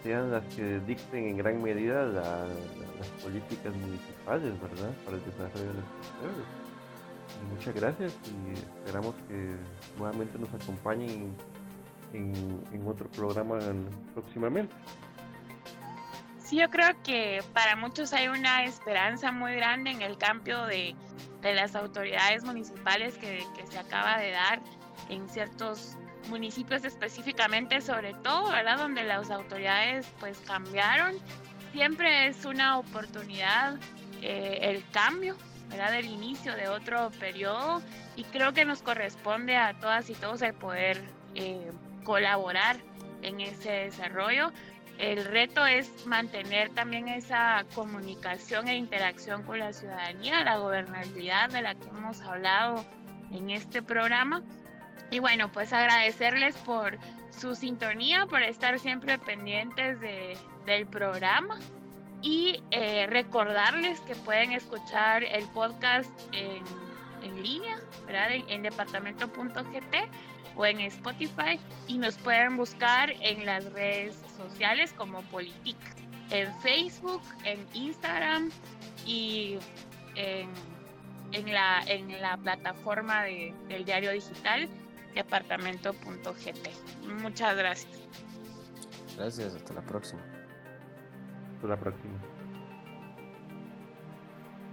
sean 0.04 0.32
las 0.32 0.44
que 0.56 0.80
dicten 0.82 1.26
en 1.26 1.38
gran 1.38 1.62
medida 1.62 2.06
las 2.06 3.08
políticas 3.24 3.76
municipales, 3.76 4.54
¿verdad? 4.62 4.92
Para 5.06 5.18
el 5.18 5.26
desarrollo 5.26 5.68
de 5.68 5.74
las 5.74 6.68
Muchas 7.54 7.76
gracias 7.76 8.14
y 8.26 8.60
esperamos 8.80 9.16
que 9.28 9.56
nuevamente 9.98 10.40
nos 10.40 10.54
acompañen 10.54 11.36
en, 12.14 12.88
otro 12.88 13.08
programa 13.10 13.60
próximamente. 14.14 14.74
Sí, 16.48 16.56
yo 16.56 16.70
creo 16.70 16.96
que 17.04 17.44
para 17.54 17.76
muchos 17.76 18.14
hay 18.14 18.30
una 18.30 18.64
esperanza 18.64 19.34
muy 19.34 19.56
grande 19.56 19.92
en 19.92 20.02
el 20.02 20.18
cambio 20.18 20.66
de, 20.66 20.96
de 21.42 21.54
las 21.54 21.76
autoridades 21.76 22.46
municipales 22.46 23.18
que, 23.18 23.44
se 23.70 23.78
acaba 23.78 24.18
de 24.18 24.32
dar 24.32 24.62
en 25.10 25.28
ciertos 25.28 25.98
municipios 26.30 26.86
específicamente, 26.86 27.82
sobre 27.82 28.14
todo, 28.14 28.50
¿verdad? 28.50 28.78
Donde 28.78 29.04
las 29.04 29.30
autoridades 29.30 30.08
pues 30.22 30.40
cambiaron. 30.40 31.16
Siempre 31.74 32.28
es 32.28 32.46
una 32.46 32.80
oportunidad 32.80 33.78
eh, 34.22 34.60
el 34.62 34.90
cambio, 34.92 35.36
¿verdad? 35.68 35.92
Del 35.92 36.06
inicio 36.06 36.56
de 36.56 36.70
otro 36.70 37.12
periodo 37.20 37.82
y 38.16 38.24
creo 38.24 38.54
que 38.54 38.64
nos 38.64 38.82
corresponde 38.82 39.58
a 39.58 39.74
todas 39.74 40.10
y 40.10 40.14
todos 40.14 40.42
el 40.42 40.54
poder 40.54 41.04
eh, 41.36 41.72
colaborar 42.06 42.78
en 43.22 43.42
ese 43.42 43.70
desarrollo. 43.70 44.54
El 44.98 45.26
reto 45.26 45.66
es 45.66 46.06
mantener 46.08 46.70
también 46.74 47.08
esa 47.08 47.66
comunicación 47.76 48.68
e 48.68 48.76
interacción 48.76 49.44
con 49.44 49.60
la 49.60 49.72
ciudadanía, 49.72 50.44
la 50.44 50.58
gobernabilidad 50.58 51.50
de 51.50 51.62
la 51.62 51.76
que 51.76 51.88
hemos 51.88 52.20
hablado 52.22 52.84
en 53.32 53.52
este 53.52 53.84
programa. 53.84 54.42
Y 55.12 55.20
bueno, 55.20 55.52
pues 55.52 55.72
agradecerles 55.72 56.56
por 56.58 56.98
su 57.30 57.54
sintonía, 57.54 58.26
por 58.26 58.42
estar 58.42 58.80
siempre 58.80 59.20
pendientes 59.20 60.00
de, 60.00 60.36
del 60.66 60.88
programa 60.88 61.60
y 62.24 62.64
eh, 62.72 63.06
recordarles 63.08 64.00
que 64.02 64.16
pueden 64.16 64.52
escuchar 64.52 65.24
el 65.24 65.46
podcast 65.50 66.10
en, 66.32 66.64
en 67.22 67.44
línea, 67.44 67.78
¿verdad? 68.08 68.32
En, 68.32 68.50
en 68.50 68.62
departamento.gt 68.64 69.96
o 70.58 70.66
en 70.66 70.80
Spotify 70.82 71.60
y 71.88 71.98
nos 71.98 72.18
pueden 72.18 72.58
buscar 72.58 73.12
en 73.22 73.46
las 73.46 73.72
redes 73.74 74.16
sociales 74.38 74.94
como 74.98 75.22
Politic, 75.24 75.78
en 76.32 76.54
Facebook, 76.62 77.22
en 77.44 77.66
Instagram 77.74 78.50
y 79.06 79.60
en, 80.16 80.50
en, 81.32 81.54
la, 81.54 81.84
en 81.88 82.22
la 82.22 82.38
plataforma 82.38 83.24
de, 83.24 83.54
del 83.70 83.86
diario 83.86 84.12
digital 84.12 84.68
departamento.gt. 85.14 86.68
Muchas 87.22 87.58
gracias. 87.58 88.00
Gracias, 89.16 89.56
hasta 89.56 89.74
la 89.74 89.82
próxima. 89.82 90.22
Hasta 91.56 91.68
la 91.68 91.80
próxima. 91.80 92.20